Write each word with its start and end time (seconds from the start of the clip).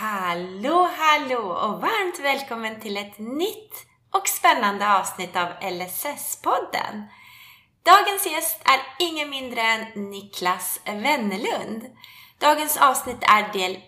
Hallå, 0.00 0.90
hallå 0.98 1.38
och 1.38 1.80
varmt 1.80 2.18
välkommen 2.18 2.80
till 2.80 2.96
ett 2.96 3.18
nytt 3.18 3.86
och 4.14 4.28
spännande 4.28 4.94
avsnitt 4.94 5.36
av 5.36 5.48
LSS-podden. 5.60 7.04
Dagens 7.82 8.26
gäst 8.26 8.60
är 8.64 8.80
ingen 8.98 9.30
mindre 9.30 9.60
än 9.60 10.10
Niklas 10.10 10.80
Wennerlund. 10.84 11.84
Dagens 12.38 12.76
avsnitt 12.76 13.22
är 13.22 13.52
del 13.52 13.74
1 13.76 13.82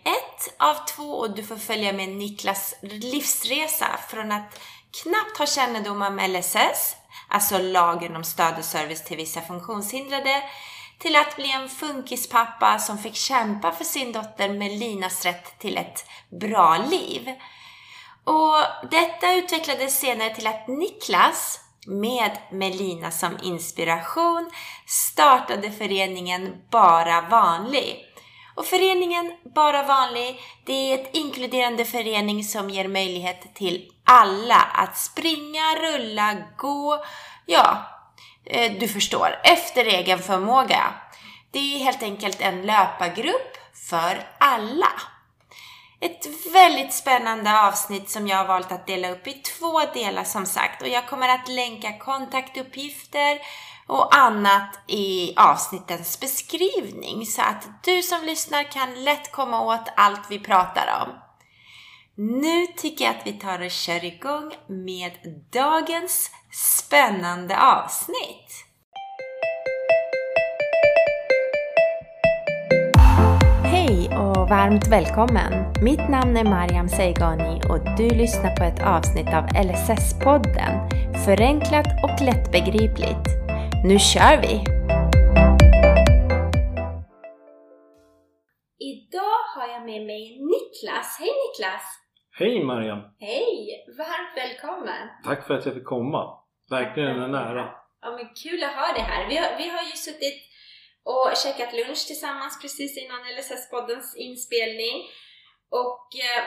av 0.59 0.75
2 0.75 1.03
och 1.03 1.37
du 1.37 1.43
får 1.43 1.57
följa 1.57 1.93
med 1.93 2.09
Niklas 2.09 2.75
livsresa 2.83 3.87
från 4.09 4.33
att 4.33 4.61
knappt 5.03 5.39
ha 5.39 5.47
kännedom 5.47 6.03
om 6.03 6.19
LSS, 6.19 6.97
alltså 7.29 7.59
lagen 7.59 8.17
om 8.17 8.25
stöd 8.25 8.59
och 8.59 8.65
service 8.65 9.05
till 9.05 9.17
vissa 9.17 9.41
funktionshindrade, 9.41 10.43
till 11.01 11.17
att 11.17 11.37
bli 11.37 11.53
en 11.53 11.69
funkispappa 11.69 12.79
som 12.79 12.99
fick 12.99 13.15
kämpa 13.15 13.73
för 13.73 13.85
sin 13.85 14.13
dotter 14.13 14.49
Melinas 14.49 15.25
rätt 15.25 15.59
till 15.59 15.77
ett 15.77 16.05
bra 16.41 16.77
liv. 16.91 17.29
Och 18.25 18.89
detta 18.91 19.35
utvecklades 19.35 20.01
senare 20.01 20.35
till 20.35 20.47
att 20.47 20.69
Niklas, 20.69 21.61
med 21.87 22.39
Melina 22.53 23.11
som 23.11 23.39
inspiration, 23.43 24.51
startade 24.87 25.71
föreningen 25.71 26.55
Bara 26.71 27.21
Vanlig. 27.21 28.07
Och 28.55 28.67
föreningen 28.67 29.33
Bara 29.55 29.83
Vanlig, 29.83 30.41
det 30.67 30.73
är 30.73 30.95
ett 30.95 31.11
inkluderande 31.13 31.85
förening 31.85 32.45
som 32.45 32.71
ger 32.71 32.89
möjlighet 32.89 33.55
till 33.55 33.91
alla 34.05 34.61
att 34.75 34.97
springa, 34.97 35.75
rulla, 35.83 36.37
gå, 36.57 37.05
ja, 37.47 37.87
Eh, 38.45 38.73
du 38.73 38.89
förstår, 38.89 39.41
efter 39.45 39.85
egen 39.85 40.19
förmåga. 40.19 40.95
Det 41.51 41.59
är 41.59 41.79
helt 41.79 42.03
enkelt 42.03 42.41
en 42.41 42.63
löpargrupp 42.63 43.57
för 43.91 44.27
alla. 44.39 44.93
Ett 46.01 46.27
väldigt 46.53 46.95
spännande 46.95 47.61
avsnitt 47.61 48.11
som 48.11 48.29
jag 48.29 48.37
har 48.37 48.47
valt 48.47 48.73
att 48.73 48.87
dela 48.87 49.11
upp 49.11 49.27
i 49.27 49.33
två 49.33 49.81
delar 49.95 50.25
som 50.25 50.47
sagt 50.47 50.83
och 50.83 50.89
jag 50.89 51.09
kommer 51.09 51.29
att 51.29 51.49
länka 51.49 51.99
kontaktuppgifter 51.99 53.39
och 53.87 54.17
annat 54.17 54.79
i 54.87 55.35
avsnittens 55.37 56.21
beskrivning 56.21 57.27
så 57.27 57.43
att 57.43 57.85
du 57.85 58.03
som 58.03 58.25
lyssnar 58.25 58.63
kan 58.63 59.05
lätt 59.05 59.33
komma 59.33 59.61
åt 59.61 59.89
allt 59.97 60.31
vi 60.31 60.39
pratar 60.39 61.05
om. 61.07 61.30
Nu 62.23 62.67
tycker 62.77 63.05
jag 63.05 63.17
att 63.17 63.27
vi 63.27 63.33
tar 63.33 63.65
och 63.65 63.71
kör 63.71 64.05
igång 64.05 64.53
med 64.67 65.13
dagens 65.53 66.31
spännande 66.53 67.57
avsnitt. 67.61 68.67
Hej 73.65 74.09
och 74.09 74.49
varmt 74.49 74.89
välkommen! 74.89 75.73
Mitt 75.83 76.09
namn 76.09 76.37
är 76.37 76.45
Mariam 76.45 76.89
Seigani 76.89 77.61
och 77.69 77.97
du 77.97 78.09
lyssnar 78.11 78.57
på 78.57 78.65
ett 78.65 78.83
avsnitt 78.83 79.29
av 79.29 79.45
LSS-podden 79.47 80.91
Förenklat 81.25 81.87
och 82.05 82.25
lättbegripligt. 82.25 83.27
Nu 83.85 83.99
kör 83.99 84.41
vi! 84.43 84.55
Idag 88.79 89.43
har 89.55 89.69
jag 89.69 89.85
med 89.85 90.07
mig 90.07 90.39
Niklas. 90.41 91.17
Hej 91.19 91.29
Niklas! 91.29 92.00
Hej 92.41 92.65
Mariam! 92.65 93.01
Hej! 93.19 93.85
Varmt 93.99 94.37
välkommen! 94.37 95.09
Tack 95.25 95.47
för 95.47 95.55
att 95.55 95.67
jag 95.67 95.75
fick 95.75 95.85
komma. 95.85 96.23
Verkligen 96.71 97.23
en 97.23 97.35
ära. 97.35 97.75
Ja 98.03 98.11
men 98.17 98.27
kul 98.43 98.65
att 98.65 98.75
ha 98.75 98.93
dig 98.93 99.03
här. 99.03 99.29
Vi 99.29 99.37
har, 99.37 99.59
vi 99.59 99.69
har 99.69 99.83
ju 99.83 99.97
suttit 100.07 100.39
och 101.05 101.33
käkat 101.43 101.73
lunch 101.73 102.07
tillsammans 102.07 102.63
precis 102.63 102.99
innan 103.03 103.21
LSS-poddens 103.37 104.17
inspelning. 104.17 104.97
Och 105.71 106.07
eh, 106.29 106.45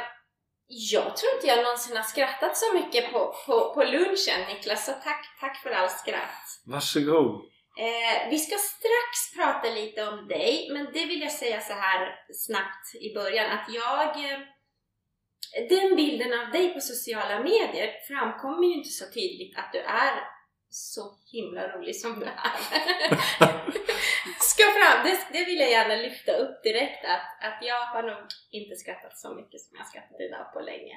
jag 0.68 1.18
tror 1.18 1.34
inte 1.36 1.48
jag 1.48 1.64
någonsin 1.64 1.98
har 1.98 2.04
skrattat 2.04 2.58
så 2.58 2.74
mycket 2.74 3.12
på, 3.12 3.36
på, 3.46 3.74
på 3.74 3.84
lunchen 3.84 4.40
Niklas, 4.50 4.86
så 4.86 4.92
tack, 4.92 5.24
tack 5.40 5.58
för 5.64 5.72
all 5.72 5.90
skratt. 5.90 6.46
Varsågod. 6.66 7.32
Eh, 7.80 8.30
vi 8.30 8.40
ska 8.40 8.56
strax 8.56 9.12
prata 9.38 9.70
lite 9.70 10.08
om 10.08 10.28
dig, 10.28 10.70
men 10.74 10.86
det 10.94 11.06
vill 11.06 11.22
jag 11.22 11.32
säga 11.32 11.60
så 11.62 11.74
här 11.74 12.16
snabbt 12.46 12.86
i 13.02 13.14
början 13.14 13.52
att 13.52 13.68
jag 13.74 14.08
eh, 14.32 14.40
den 15.70 15.96
bilden 15.96 16.40
av 16.40 16.52
dig 16.52 16.74
på 16.74 16.80
sociala 16.80 17.40
medier 17.40 17.90
framkommer 18.08 18.68
ju 18.68 18.74
inte 18.74 18.90
så 18.90 19.06
tydligt 19.06 19.58
att 19.58 19.70
du 19.74 19.80
är 19.80 20.14
så 20.70 21.04
himla 21.32 21.68
rolig 21.68 21.96
som 21.96 22.20
du 22.20 22.26
är. 22.26 22.58
Ska 24.40 24.64
fram, 24.64 25.04
det, 25.06 25.18
det 25.32 25.46
vill 25.46 25.60
jag 25.60 25.72
gärna 25.72 25.96
lyfta 25.96 26.32
upp 26.32 26.64
direkt 26.64 27.06
att, 27.06 27.48
att 27.48 27.60
jag 27.62 27.86
har 27.86 28.04
nog 28.04 28.28
inte 28.52 28.76
skrattat 28.76 29.18
så 29.18 29.36
mycket 29.36 29.62
som 29.62 29.78
jag 29.78 29.88
skrattat 29.88 30.20
idag 30.28 30.54
på 30.54 30.60
länge. 30.60 30.96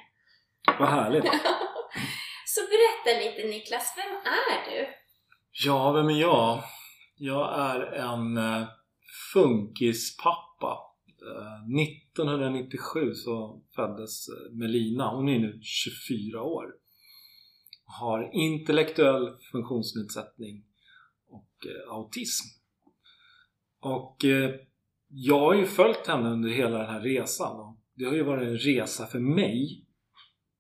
Vad 0.78 0.88
härligt! 0.88 1.24
så 2.54 2.60
berätta 2.60 3.24
lite 3.24 3.48
Niklas, 3.48 3.94
vem 3.96 4.16
är 4.16 4.70
du? 4.70 4.88
Ja, 5.64 5.92
vem 5.92 6.08
är 6.08 6.20
jag? 6.20 6.62
Jag 7.16 7.60
är 7.70 7.80
en 7.92 8.38
uh, 8.38 8.68
funkispappa 9.32 10.45
Eh, 11.26 11.82
1997 11.82 13.14
så 13.14 13.62
föddes 13.74 14.28
eh, 14.28 14.52
Melina. 14.52 15.16
Hon 15.16 15.28
är 15.28 15.38
nu 15.38 15.58
24 15.62 16.42
år. 16.42 16.74
Har 17.84 18.30
intellektuell 18.32 19.36
funktionsnedsättning 19.52 20.64
och 21.28 21.66
eh, 21.66 21.92
autism. 21.92 22.46
Och 23.80 24.24
jag 25.08 25.40
har 25.40 25.54
ju 25.54 25.66
följt 25.66 26.06
henne 26.06 26.30
under 26.30 26.50
hela 26.50 26.78
den 26.78 26.86
här 26.86 27.00
resan. 27.00 27.76
Det 27.94 28.04
har 28.04 28.12
ju 28.12 28.22
varit 28.22 28.48
en 28.48 28.58
resa 28.58 29.06
för 29.06 29.18
mig. 29.18 29.84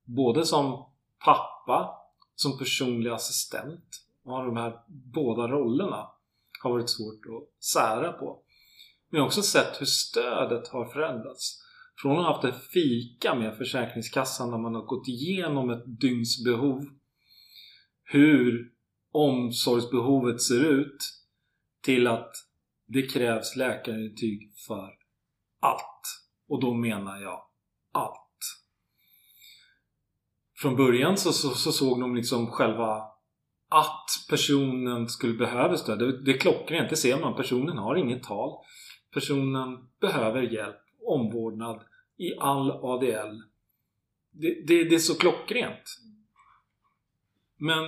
Både 0.04 0.46
som 0.46 0.86
pappa, 1.24 1.94
som 2.34 2.58
personlig 2.58 3.10
assistent. 3.10 4.06
Och 4.24 4.44
de 4.44 4.56
här 4.56 4.80
båda 4.88 5.48
rollerna 5.48 6.10
har 6.62 6.70
varit 6.70 6.90
svårt 6.90 7.26
att 7.26 7.64
sära 7.64 8.12
på. 8.12 8.42
Men 9.10 9.18
jag 9.18 9.22
har 9.22 9.26
också 9.26 9.42
sett 9.42 9.80
hur 9.80 9.86
stödet 9.86 10.68
har 10.68 10.92
förändrats. 10.92 11.62
Från 12.02 12.18
att 12.18 12.24
ha 12.24 12.32
haft 12.32 12.44
en 12.44 12.60
fika 12.60 13.34
med 13.34 13.56
Försäkringskassan 13.56 14.50
när 14.50 14.58
man 14.58 14.74
har 14.74 14.82
gått 14.82 15.08
igenom 15.08 15.70
ett 15.70 16.00
dygns 16.00 16.44
behov 16.44 16.82
hur 18.04 18.72
omsorgsbehovet 19.12 20.42
ser 20.42 20.64
ut 20.64 20.96
till 21.82 22.06
att 22.06 22.32
det 22.86 23.02
krävs 23.02 23.56
läkarintyg 23.56 24.52
för 24.66 24.90
allt. 25.60 26.02
Och 26.48 26.60
då 26.60 26.74
menar 26.74 27.20
jag 27.20 27.40
allt. 27.92 28.22
Från 30.56 30.76
början 30.76 31.16
så, 31.16 31.32
så, 31.32 31.48
så 31.50 31.72
såg 31.72 32.00
de 32.00 32.16
liksom 32.16 32.46
själva 32.50 33.02
att 33.68 34.06
personen 34.30 35.08
skulle 35.08 35.34
behöva 35.34 35.76
stöd. 35.76 35.98
Det, 35.98 36.24
det 36.24 36.30
är 36.30 36.38
klockrent, 36.38 36.90
det 36.90 36.96
ser 36.96 37.20
man. 37.20 37.36
Personen 37.36 37.78
har 37.78 37.96
inget 37.96 38.22
tal 38.22 38.50
personen 39.10 39.88
behöver 40.00 40.42
hjälp, 40.42 40.80
omvårdnad 41.00 41.84
i 42.16 42.34
all 42.38 42.70
ADL. 42.70 43.42
Det, 44.30 44.66
det, 44.66 44.84
det 44.84 44.94
är 44.94 44.98
så 44.98 45.14
klockrent. 45.14 46.00
Men 47.56 47.84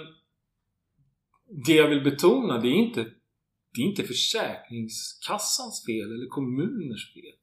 det 1.66 1.72
jag 1.72 1.88
vill 1.88 2.04
betona 2.04 2.58
det 2.58 2.68
är 2.68 2.74
inte 2.74 3.10
det 3.74 3.82
är 3.82 3.86
inte 3.86 4.04
Försäkringskassans 4.04 5.84
fel 5.86 6.12
eller 6.12 6.26
kommuners 6.26 7.14
fel. 7.14 7.34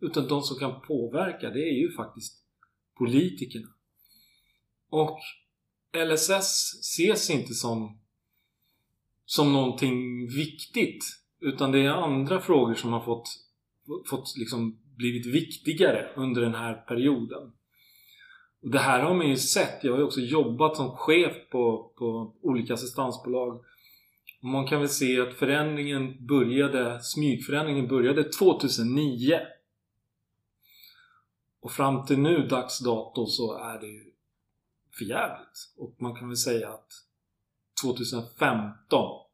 Utan 0.00 0.28
de 0.28 0.42
som 0.42 0.58
kan 0.58 0.80
påverka 0.80 1.50
det 1.50 1.68
är 1.68 1.72
ju 1.72 1.92
faktiskt 1.92 2.44
politikerna. 2.98 3.68
Och 4.88 5.18
LSS 5.92 6.78
ses 6.80 7.30
inte 7.30 7.54
som 7.54 7.98
som 9.24 9.52
någonting 9.52 10.26
viktigt 10.28 11.04
utan 11.42 11.72
det 11.72 11.78
är 11.78 11.90
andra 11.90 12.40
frågor 12.40 12.74
som 12.74 12.92
har 12.92 13.00
fått, 13.00 13.28
fått 14.10 14.36
liksom 14.36 14.78
blivit 14.96 15.26
viktigare 15.26 16.12
under 16.16 16.42
den 16.42 16.54
här 16.54 16.74
perioden. 16.74 17.52
Och 18.62 18.70
det 18.70 18.78
här 18.78 19.00
har 19.00 19.14
man 19.14 19.28
ju 19.28 19.36
sett. 19.36 19.84
Jag 19.84 19.92
har 19.92 19.98
ju 19.98 20.04
också 20.04 20.20
jobbat 20.20 20.76
som 20.76 20.90
chef 20.96 21.32
på, 21.50 21.92
på 21.98 22.36
olika 22.42 22.74
assistansbolag. 22.74 23.64
Och 24.42 24.48
man 24.48 24.66
kan 24.66 24.80
väl 24.80 24.88
se 24.88 25.20
att 25.20 25.34
förändringen 25.34 26.26
började, 26.26 27.02
smygförändringen 27.02 27.88
började 27.88 28.24
2009. 28.24 29.40
Och 31.60 31.72
fram 31.72 32.06
till 32.06 32.18
nu, 32.18 32.46
dags 32.46 32.78
dato, 32.78 33.26
så 33.26 33.58
är 33.58 33.80
det 33.80 33.86
ju 33.86 34.12
förjävligt. 34.98 35.74
Och 35.78 35.96
man 35.98 36.14
kan 36.14 36.28
väl 36.28 36.36
säga 36.36 36.68
att 36.68 36.88
2015, 37.82 38.78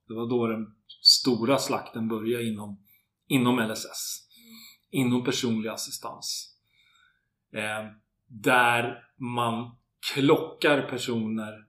det 0.08 0.14
var 0.14 0.26
då 0.26 0.46
den 0.46 0.77
stora 1.02 1.58
slakten 1.58 2.08
börja 2.08 2.42
inom, 2.42 2.84
inom 3.28 3.58
LSS. 3.58 4.28
Inom 4.90 5.24
personlig 5.24 5.68
assistans. 5.68 6.56
Eh, 7.52 7.86
där 8.26 9.04
man 9.16 9.76
klockar 10.14 10.82
personer 10.82 11.66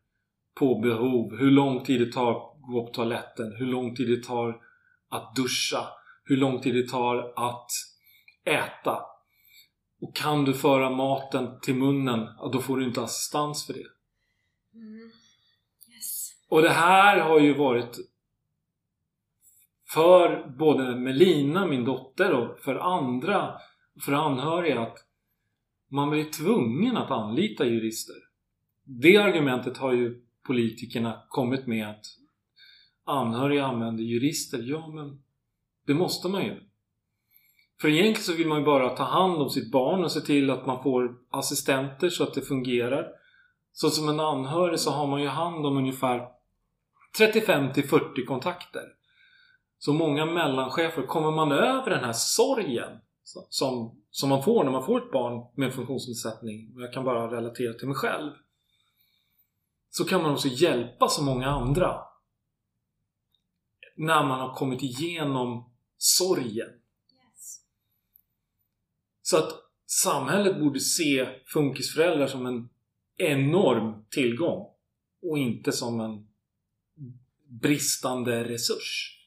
på 0.55 0.79
behov. 0.79 1.37
Hur 1.37 1.51
lång 1.51 1.83
tid 1.83 2.01
det 2.01 2.11
tar 2.11 2.31
att 2.31 2.61
gå 2.61 2.85
på 2.87 2.93
toaletten. 2.93 3.55
Hur 3.57 3.65
lång 3.65 3.95
tid 3.95 4.09
det 4.09 4.23
tar 4.23 4.61
att 5.09 5.35
duscha. 5.35 5.87
Hur 6.23 6.37
lång 6.37 6.61
tid 6.61 6.75
det 6.75 6.87
tar 6.87 7.33
att 7.35 7.69
äta. 8.45 8.99
Och 10.01 10.15
kan 10.15 10.45
du 10.45 10.53
föra 10.53 10.89
maten 10.89 11.59
till 11.61 11.75
munnen, 11.75 12.19
ja, 12.37 12.49
då 12.53 12.61
får 12.61 12.77
du 12.77 12.85
inte 12.85 13.01
assistans 13.01 13.65
för 13.65 13.73
det. 13.73 13.85
Mm. 14.73 15.11
Yes. 15.95 16.31
Och 16.49 16.61
det 16.61 16.69
här 16.69 17.19
har 17.19 17.39
ju 17.39 17.53
varit 17.53 17.97
för 19.93 20.55
både 20.57 20.95
Melina, 20.95 21.67
min 21.67 21.85
dotter, 21.85 22.33
och 22.33 22.59
för 22.59 22.75
andra, 22.75 23.53
för 24.05 24.13
anhöriga 24.13 24.81
att 24.81 24.97
man 25.91 26.09
blir 26.09 26.23
tvungen 26.23 26.97
att 26.97 27.11
anlita 27.11 27.65
jurister. 27.65 28.15
Det 28.83 29.17
argumentet 29.17 29.77
har 29.77 29.93
ju 29.93 30.21
politikerna 30.47 31.23
kommit 31.29 31.67
med 31.67 31.89
att 31.89 32.05
anhöriga 33.05 33.65
använder 33.65 34.03
jurister. 34.03 34.59
Ja, 34.63 34.87
men 34.87 35.23
det 35.87 35.93
måste 35.93 36.27
man 36.27 36.45
ju. 36.45 36.61
För 37.81 37.87
egentligen 37.87 38.23
så 38.23 38.33
vill 38.33 38.47
man 38.47 38.59
ju 38.59 38.65
bara 38.65 38.89
ta 38.89 39.03
hand 39.03 39.41
om 39.41 39.49
sitt 39.49 39.71
barn 39.71 40.03
och 40.03 40.11
se 40.11 40.21
till 40.21 40.49
att 40.49 40.65
man 40.65 40.83
får 40.83 41.15
assistenter 41.29 42.09
så 42.09 42.23
att 42.23 42.33
det 42.33 42.41
fungerar. 42.41 43.07
Så 43.71 43.89
som 43.89 44.09
en 44.09 44.19
anhörig 44.19 44.79
så 44.79 44.91
har 44.91 45.07
man 45.07 45.21
ju 45.21 45.27
hand 45.27 45.65
om 45.65 45.77
ungefär 45.77 46.27
35 47.17 47.73
till 47.73 47.87
40 47.87 48.25
kontakter. 48.25 48.98
Så 49.79 49.93
många 49.93 50.25
mellanchefer, 50.25 51.07
kommer 51.07 51.31
man 51.31 51.51
över 51.51 51.89
den 51.89 52.03
här 52.03 52.13
sorgen 52.13 52.99
som, 53.49 54.01
som 54.11 54.29
man 54.29 54.43
får 54.43 54.63
när 54.63 54.71
man 54.71 54.85
får 54.85 55.05
ett 55.05 55.11
barn 55.11 55.51
med 55.55 55.73
funktionsnedsättning, 55.73 56.73
och 56.75 56.81
jag 56.81 56.93
kan 56.93 57.03
bara 57.03 57.37
relatera 57.37 57.73
till 57.73 57.87
mig 57.87 57.97
själv, 57.97 58.31
så 59.89 60.05
kan 60.05 60.21
man 60.21 60.31
också 60.31 60.47
hjälpa 60.47 61.07
så 61.07 61.23
många 61.23 61.47
andra 61.47 62.01
när 63.95 64.23
man 64.23 64.39
har 64.39 64.55
kommit 64.55 64.83
igenom 64.83 65.73
sorgen. 65.97 66.69
Yes. 67.13 67.61
Så 69.21 69.37
att 69.37 69.49
samhället 69.85 70.59
borde 70.59 70.79
se 70.79 71.29
funkisföräldrar 71.45 72.27
som 72.27 72.45
en 72.45 72.69
enorm 73.17 74.05
tillgång 74.09 74.67
och 75.21 75.37
inte 75.37 75.71
som 75.71 75.99
en 75.99 76.27
bristande 77.47 78.43
resurs. 78.43 79.18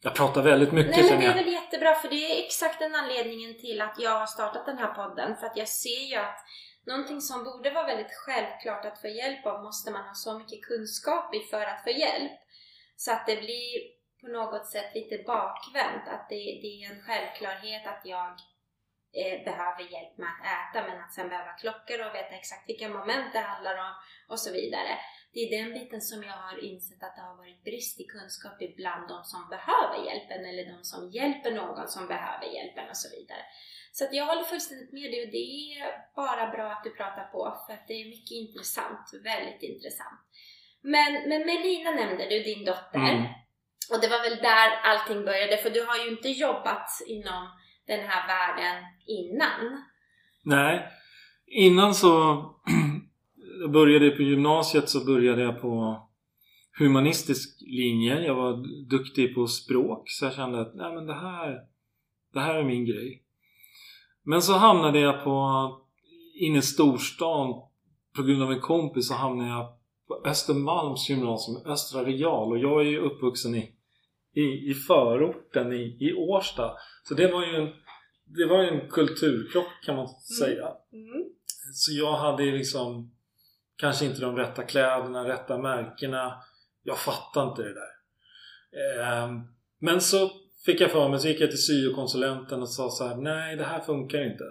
Jag 0.00 0.14
pratar 0.14 0.42
väldigt 0.42 0.72
mycket 0.72 0.96
Nej 0.96 1.10
men 1.10 1.20
det 1.20 1.26
är 1.26 1.34
väl 1.34 1.52
jättebra 1.52 1.94
för 1.94 2.08
det 2.08 2.24
är 2.24 2.44
exakt 2.44 2.78
den 2.78 2.94
anledningen 2.94 3.58
till 3.60 3.80
att 3.80 3.96
jag 3.98 4.18
har 4.18 4.26
startat 4.26 4.66
den 4.66 4.78
här 4.78 4.94
podden. 4.94 5.36
För 5.36 5.46
att 5.46 5.56
jag 5.56 5.68
ser 5.68 6.04
ju 6.10 6.16
att 6.16 6.38
någonting 6.86 7.20
som 7.20 7.44
borde 7.44 7.70
vara 7.70 7.86
väldigt 7.86 8.12
självklart 8.12 8.84
att 8.84 9.00
få 9.00 9.08
hjälp 9.08 9.46
av 9.46 9.62
måste 9.62 9.90
man 9.90 10.04
ha 10.04 10.14
så 10.14 10.38
mycket 10.38 10.62
kunskap 10.62 11.34
i 11.34 11.40
för 11.50 11.64
att 11.64 11.84
få 11.84 11.90
hjälp. 11.90 12.38
Så 12.96 13.12
att 13.12 13.26
det 13.26 13.36
blir 13.36 13.72
på 14.20 14.28
något 14.28 14.66
sätt 14.66 14.94
lite 14.94 15.16
bakvänt. 15.26 16.08
Att 16.08 16.28
det, 16.28 16.42
det 16.62 16.72
är 16.82 16.92
en 16.92 17.02
självklarhet 17.02 17.86
att 17.86 18.02
jag 18.04 18.30
eh, 19.20 19.44
behöver 19.44 19.82
hjälp 19.94 20.18
med 20.18 20.28
att 20.28 20.46
äta 20.54 20.88
men 20.88 21.00
att 21.04 21.12
sen 21.12 21.28
behöva 21.28 21.52
klockor 21.52 21.98
och 22.06 22.14
veta 22.14 22.34
exakt 22.40 22.68
vilka 22.68 22.88
moment 22.88 23.32
det 23.32 23.38
handlar 23.38 23.76
om 23.86 23.92
och 24.28 24.40
så 24.40 24.52
vidare. 24.52 24.92
Det 25.32 25.40
är 25.40 25.50
den 25.58 25.72
biten 25.72 26.00
som 26.00 26.22
jag 26.22 26.38
har 26.46 26.64
insett 26.64 27.02
att 27.02 27.16
det 27.16 27.22
har 27.28 27.36
varit 27.36 27.64
brist 27.64 28.00
i 28.00 28.04
kunskap 28.04 28.62
ibland 28.62 29.08
de 29.08 29.18
som 29.24 29.42
behöver 29.54 29.98
hjälpen 30.08 30.42
eller 30.48 30.64
de 30.72 30.78
som 30.84 31.10
hjälper 31.10 31.50
någon 31.50 31.88
som 31.88 32.06
behöver 32.14 32.46
hjälpen 32.56 32.88
och 32.92 32.96
så 32.96 33.08
vidare. 33.16 33.42
Så 33.92 34.08
jag 34.12 34.26
håller 34.26 34.42
fullständigt 34.42 34.92
med 34.92 35.10
dig 35.12 35.20
och 35.24 35.32
det 35.38 35.46
är 35.48 35.80
bara 36.16 36.50
bra 36.54 36.66
att 36.72 36.84
du 36.84 36.90
pratar 36.90 37.24
på 37.24 37.40
för 37.66 37.72
att 37.74 37.88
det 37.88 37.94
är 38.02 38.04
mycket 38.16 38.36
intressant, 38.42 39.06
väldigt 39.24 39.62
intressant. 39.62 40.20
Men, 40.82 41.12
men 41.28 41.46
Melina 41.46 41.90
nämnde 41.90 42.24
du, 42.28 42.42
din 42.42 42.64
dotter. 42.64 42.98
Mm. 42.98 43.22
Och 43.90 44.00
det 44.00 44.08
var 44.08 44.22
väl 44.22 44.38
där 44.50 44.68
allting 44.84 45.24
började 45.24 45.56
för 45.56 45.70
du 45.70 45.84
har 45.84 45.96
ju 45.96 46.10
inte 46.10 46.28
jobbat 46.28 46.90
inom 47.06 47.42
den 47.86 48.00
här 48.08 48.22
världen 48.26 48.84
innan. 49.06 49.82
Nej. 50.44 50.88
Innan 51.46 51.94
så 51.94 52.10
jag 53.68 53.72
började 53.72 54.10
på 54.10 54.22
gymnasiet 54.22 54.88
så 54.88 55.04
började 55.04 55.42
jag 55.42 55.60
på 55.60 56.02
humanistisk 56.78 57.60
linje. 57.60 58.20
Jag 58.20 58.34
var 58.34 58.64
duktig 58.90 59.34
på 59.34 59.46
språk 59.46 60.02
så 60.06 60.24
jag 60.24 60.34
kände 60.34 60.60
att 60.60 60.74
nej 60.74 60.94
men 60.94 61.06
det 61.06 61.14
här, 61.14 61.60
det 62.32 62.40
här 62.40 62.54
är 62.54 62.64
min 62.64 62.84
grej. 62.84 63.22
Men 64.24 64.42
så 64.42 64.52
hamnade 64.52 64.98
jag 64.98 65.24
på 65.24 65.70
inne 66.40 66.58
i 66.58 66.62
storstan 66.62 67.48
på 68.16 68.22
grund 68.22 68.42
av 68.42 68.52
en 68.52 68.60
kompis 68.60 69.08
så 69.08 69.14
hamnade 69.14 69.50
jag 69.50 69.66
på 70.08 70.22
Östermalms 70.24 71.10
gymnasium, 71.10 71.66
Östra 71.66 72.04
Real 72.04 72.52
och 72.52 72.58
jag 72.58 72.80
är 72.80 72.90
ju 72.90 72.98
uppvuxen 72.98 73.54
i, 73.54 73.72
i, 74.34 74.70
i 74.70 74.74
förorten 74.74 75.72
i, 75.72 75.96
i 76.00 76.14
Årsta. 76.14 76.70
Så 77.02 77.14
det 77.14 77.32
var 77.32 77.46
ju 77.46 77.56
en, 77.56 77.68
det 78.24 78.46
var 78.46 78.62
ju 78.62 78.68
en 78.68 78.90
kulturkrock 78.90 79.84
kan 79.84 79.96
man 79.96 80.08
säga. 80.08 80.66
Så 81.74 81.92
jag 81.92 82.12
hade 82.12 82.44
liksom 82.44 83.17
kanske 83.78 84.04
inte 84.04 84.20
de 84.20 84.36
rätta 84.36 84.62
kläderna, 84.62 85.28
rätta 85.28 85.58
märkena. 85.58 86.42
Jag 86.82 86.98
fattade 86.98 87.50
inte 87.50 87.62
det 87.62 87.74
där. 87.74 87.98
Ehm, 89.02 89.42
Men 89.78 90.00
så 90.00 90.30
fick 90.64 90.80
jag 90.80 90.90
för 90.90 91.08
mig, 91.08 91.18
så 91.18 91.28
gick 91.28 91.40
jag 91.40 91.50
till 91.50 91.66
syokonsulenten 91.66 92.62
och 92.62 92.70
sa 92.70 92.90
så 92.90 93.08
här: 93.08 93.16
Nej, 93.16 93.56
det 93.56 93.64
här 93.64 93.80
funkar 93.80 94.32
inte. 94.32 94.44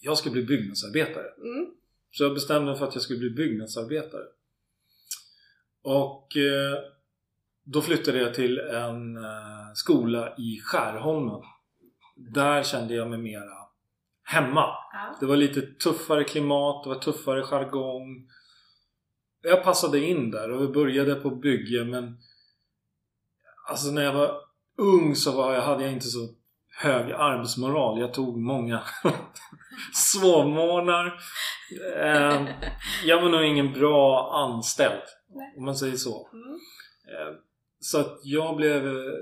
Jag 0.00 0.18
ska 0.18 0.30
bli 0.30 0.42
byggnadsarbetare. 0.42 1.26
Mm. 1.38 1.66
Så 2.10 2.24
jag 2.24 2.34
bestämde 2.34 2.70
mig 2.70 2.78
för 2.78 2.86
att 2.86 2.94
jag 2.94 3.02
skulle 3.02 3.18
bli 3.18 3.30
byggnadsarbetare. 3.30 4.24
Och 5.82 6.36
eh, 6.36 6.78
då 7.64 7.82
flyttade 7.82 8.18
jag 8.18 8.34
till 8.34 8.58
en 8.58 9.16
eh, 9.16 9.72
skola 9.74 10.34
i 10.38 10.60
Skärholmen. 10.64 11.42
Där 12.16 12.62
kände 12.62 12.94
jag 12.94 13.10
mig 13.10 13.18
mera 13.18 13.65
hemma. 14.26 14.60
Ja. 14.92 15.16
Det 15.20 15.26
var 15.26 15.36
lite 15.36 15.60
tuffare 15.62 16.24
klimat, 16.24 16.84
det 16.84 16.88
var 16.88 16.98
tuffare 16.98 17.42
jargong. 17.42 18.28
Jag 19.42 19.64
passade 19.64 20.00
in 20.00 20.30
där 20.30 20.50
och 20.50 20.62
vi 20.62 20.68
började 20.68 21.14
på 21.14 21.30
bygge 21.30 21.84
men 21.84 22.18
Alltså 23.68 23.90
när 23.90 24.02
jag 24.02 24.12
var 24.12 24.40
ung 24.78 25.14
så 25.14 25.32
var 25.36 25.54
jag, 25.54 25.62
hade 25.62 25.82
jag 25.84 25.92
inte 25.92 26.06
så 26.06 26.28
hög 26.76 27.12
arbetsmoral. 27.12 28.00
Jag 28.00 28.14
tog 28.14 28.38
många 28.38 28.82
sovmorgnar. 29.92 31.06
Eh, 31.96 32.46
jag 33.04 33.22
var 33.22 33.28
nog 33.28 33.44
ingen 33.44 33.72
bra 33.72 34.30
anställd. 34.34 35.02
Nej. 35.34 35.54
Om 35.58 35.64
man 35.64 35.76
säger 35.76 35.96
så. 35.96 36.28
Mm. 36.32 36.50
Eh, 36.52 37.34
Så 37.80 38.00
att 38.00 38.20
jag 38.22 38.56
blev 38.56 38.86
eh, 38.86 39.12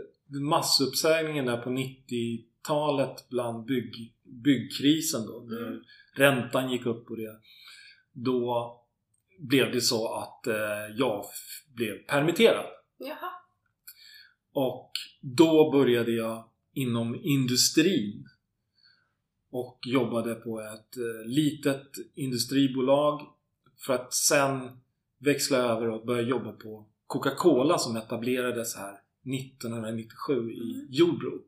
massuppsägningen 0.41 1.47
där 1.47 1.57
på 1.57 1.71
90-talet 1.71 3.29
bland 3.31 3.65
bygg, 3.65 4.14
byggkrisen 4.25 5.27
då. 5.27 5.45
När 5.49 5.67
Mm. 5.67 5.83
räntan 6.17 6.71
gick 6.73 6.87
upp 6.87 7.11
och 7.11 7.17
det. 7.17 7.41
Då 8.13 8.71
blev 9.39 9.73
det 9.73 9.81
så 9.81 10.15
att 10.15 10.47
eh, 10.47 10.97
jag 10.97 11.25
blev 11.75 11.99
permitterad. 12.07 12.67
Jaha. 12.99 13.31
Och 14.53 14.91
då 15.21 15.71
började 15.71 16.13
jag 16.13 16.49
inom 16.73 17.21
industrin 17.23 18.29
och 19.51 19.79
jobbade 19.87 20.35
på 20.35 20.61
ett 20.61 20.97
eh, 20.97 21.27
litet 21.27 21.87
industribolag 22.15 23.21
för 23.87 23.95
att 23.95 24.15
sen 24.15 24.71
växla 25.19 25.57
över 25.59 25.89
och 25.89 26.07
börja 26.07 26.23
jobba 26.23 26.53
på 26.53 26.89
Coca-Cola 27.07 27.79
som 27.79 27.97
etablerades 27.97 28.77
här 28.77 28.93
1997 29.35 30.33
i 30.53 30.75
Mm. 30.75 30.87
Jordbro. 30.91 31.43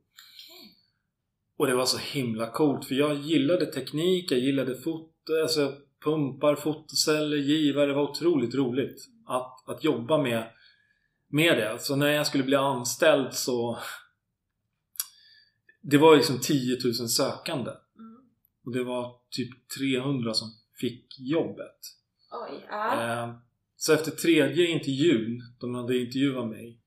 Och 1.56 1.66
det 1.66 1.74
var 1.74 1.86
så 1.86 1.98
himla 1.98 2.50
coolt 2.50 2.84
för 2.84 2.94
jag 2.94 3.16
gillade 3.16 3.66
teknik, 3.66 4.32
jag 4.32 4.40
gillade 4.40 4.76
foto, 4.76 5.42
alltså 5.42 5.74
pumpar, 6.04 6.56
fotoceller, 6.56 7.36
givare. 7.36 7.86
Det 7.86 7.94
var 7.94 8.10
otroligt 8.10 8.54
roligt 8.54 9.08
att, 9.26 9.68
att 9.68 9.84
jobba 9.84 10.18
med, 10.18 10.50
med 11.28 11.56
det. 11.58 11.78
Så 11.78 11.96
när 11.96 12.08
jag 12.08 12.26
skulle 12.26 12.44
bli 12.44 12.56
anställd 12.56 13.34
så 13.34 13.78
det 15.80 15.98
var 15.98 16.16
liksom 16.16 16.40
10 16.40 16.78
000 16.84 16.94
sökande. 16.94 17.70
Mm. 17.70 18.16
Och 18.64 18.72
det 18.72 18.84
var 18.84 19.14
typ 19.30 19.68
300 19.78 20.34
som 20.34 20.48
fick 20.80 21.16
jobbet. 21.18 21.78
Oj. 22.32 22.66
Ja. 22.70 23.22
Eh, 23.22 23.34
Så 23.76 23.92
efter 23.92 24.10
tredje 24.10 24.66
intervjun, 24.66 25.42
de 25.60 25.74
hade 25.74 25.98
intervjuat 25.98 26.48
mig, 26.48 26.80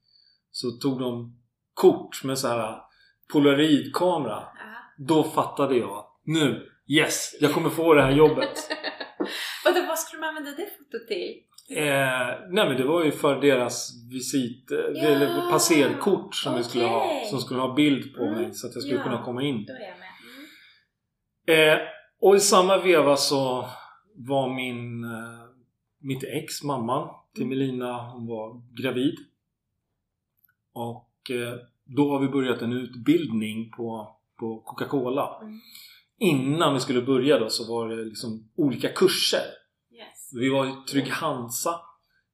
så 0.52 0.72
tog 0.72 1.00
de 1.00 1.40
kort 1.74 2.24
med 2.24 2.40
så 2.40 2.48
här 2.48 2.82
polaroidkamera. 3.34 4.48
Då 5.08 5.24
fattade 5.24 5.76
jag. 5.78 6.06
Nu! 6.24 6.70
Yes! 6.88 7.38
Jag 7.40 7.54
kommer 7.54 7.70
få 7.70 7.94
det 7.94 8.02
här 8.02 8.12
jobbet. 8.12 8.50
Vadå, 9.66 9.86
vad 9.88 10.00
skulle 10.00 10.20
man 10.20 10.30
använda 10.30 10.52
det 10.52 10.66
fotot 10.78 11.08
till? 11.08 11.36
Eh, 11.78 12.28
nej 12.50 12.68
men 12.70 12.78
det 12.78 12.84
var 12.84 13.04
ju 13.04 13.12
för 13.12 13.42
deras 13.42 13.92
visit, 14.12 14.72
eh, 14.72 14.78
Ja, 14.78 15.08
eller 15.08 15.52
passerkort 15.52 16.36
som 16.36 16.56
vi 16.58 16.64
skulle 16.64 16.86
ha. 16.86 17.22
Som 17.30 17.40
skulle 17.40 17.60
ha 17.60 17.74
bild 17.74 18.16
på 18.16 18.24
Mm, 18.24 18.42
mig 18.42 18.54
så 18.54 18.68
att 18.68 18.74
jag 18.76 18.84
skulle 18.84 18.98
ja. 19.00 19.04
kunna 19.04 19.24
komma 19.24 19.44
in. 19.44 19.66
Då 19.66 19.74
är 19.74 19.80
jag 19.80 19.98
med. 20.00 21.68
Mm. 21.70 21.80
Eh, 21.80 21.88
och 22.22 22.36
i 22.36 22.40
samma 22.40 22.78
veva 22.78 23.16
så 23.16 23.70
var 24.16 24.56
min 24.56 25.04
eh, 25.04 25.40
mitt 26.02 26.24
ex, 26.24 26.64
mamman 26.64 27.10
till 27.34 27.44
Mm. 27.44 27.58
Melina, 27.58 28.12
hon 28.12 28.28
var 28.28 28.62
gravid. 28.84 29.16
Och 30.74 31.32
eh, 31.32 31.54
då 31.86 32.12
har 32.12 32.20
vi 32.20 32.28
börjat 32.28 32.62
en 32.62 32.74
utbildning 32.74 33.72
på, 33.72 34.16
på 34.40 34.62
Coca-Cola 34.62 35.40
Mm. 35.42 35.60
innan 36.18 36.74
vi 36.74 36.80
skulle 36.80 37.02
börja 37.02 37.40
då 37.40 37.50
så 37.50 37.74
var 37.74 37.90
det 37.90 38.06
liksom 38.06 38.50
olika 38.56 38.90
kurser. 38.90 39.46
Yes. 39.92 40.32
Vi 40.34 40.50
var 40.50 40.66
i 40.66 40.74
Trygg 40.92 41.08
Hansa 41.08 41.82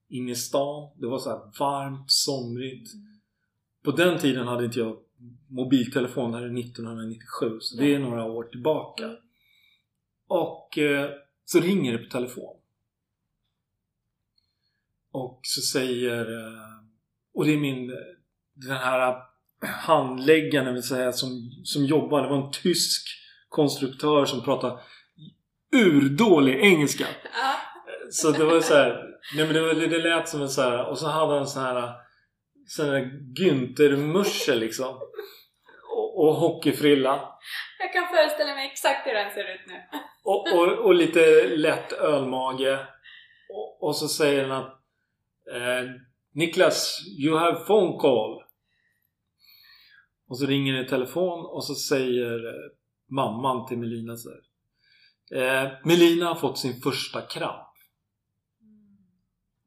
inne 0.10 0.32
i 0.32 0.36
stan. 0.36 0.92
Det 1.00 1.08
var 1.08 1.20
så 1.20 1.30
här 1.30 1.60
varmt, 1.60 2.12
somrigt. 2.12 2.94
Mm. 2.94 3.06
På 3.84 3.92
den 3.92 4.20
tiden 4.20 4.48
hade 4.48 4.66
inte 4.66 4.80
jag 4.80 4.98
mobiltelefon. 5.50 6.32
Det 6.32 6.38
här 6.38 6.46
är 6.46 6.60
1997 6.60 7.58
så 7.60 7.78
det 7.78 7.96
är 7.96 8.00
några 8.00 8.26
år 8.26 8.44
tillbaka. 8.44 9.04
Mm. 9.04 9.18
Och 10.28 10.78
eh, 10.78 11.10
så 11.46 11.60
ringer 11.60 11.92
det 11.92 11.98
på 11.98 12.10
telefon. 12.10 12.58
Och 15.12 15.40
så 15.44 15.62
säger... 15.62 16.32
Eh, 16.32 16.86
och 17.34 17.46
det 17.46 17.54
är 17.54 17.58
min... 17.58 17.88
Den 18.54 18.78
här 18.78 19.16
handläggaren 19.62 20.74
vill 20.74 20.84
säga 20.84 21.12
som, 21.12 21.30
som 21.64 21.86
jobbar. 21.86 22.22
Det 22.22 22.30
var 22.30 22.46
en 22.46 22.52
tysk 22.52 23.08
konstruktör 23.50 24.26
som 24.26 24.44
pratade 24.44 24.80
urdålig 25.76 26.60
engelska. 26.60 27.06
Så 28.12 28.32
det 28.32 28.46
var 28.46 28.62
så 28.62 28.74
här, 28.74 29.04
nej 29.36 29.46
men 29.46 29.54
det, 29.54 29.62
var, 29.62 29.74
det 29.74 29.98
lät 29.98 30.30
som 30.30 30.42
en 30.42 30.50
så 30.50 30.62
här, 30.62 30.90
och 30.90 30.98
så 30.98 31.08
hade 31.08 31.34
han 31.34 31.48
så 31.48 31.60
här 31.60 31.94
sån 32.68 32.90
här 32.90 33.12
Günther-muschel 33.40 34.60
liksom. 34.60 34.96
Och, 35.96 36.20
och 36.20 36.36
hockeyfrilla. 36.36 37.30
Jag 37.80 37.94
kan 37.94 38.08
föreställa 38.16 38.56
mig 38.56 38.72
exakt 38.72 39.08
hur 39.08 39.14
den 39.14 39.32
ser 39.32 39.54
ut 39.54 39.68
nu. 39.68 39.74
Och, 40.24 40.54
och, 40.54 40.86
och 40.86 40.96
lite 40.96 41.48
lätt 41.48 41.94
ölmage. 41.94 42.80
Och, 43.50 43.84
och 43.84 43.96
så 43.96 44.08
säger 44.08 44.48
han 44.48 44.64
att 44.64 44.74
eh, 45.56 45.90
Niklas, 46.34 47.02
you 47.20 47.38
have 47.38 47.66
phone 47.66 47.98
call. 48.00 48.45
Och 50.28 50.38
så 50.40 50.46
ringer 50.46 50.74
det 50.74 50.86
i 50.86 50.88
telefon 50.90 51.46
och 51.46 51.66
så 51.66 51.76
säger 51.76 52.46
eh, 52.48 52.72
mamman 53.10 53.66
till 53.68 53.78
Melina 53.78 54.18
så 54.18 54.30
här. 54.30 54.42
Eh, 55.42 55.72
Melina 55.84 56.26
har 56.26 56.36
fått 56.36 56.58
sin 56.58 56.82
första 56.82 57.22
kramp. 57.22 57.68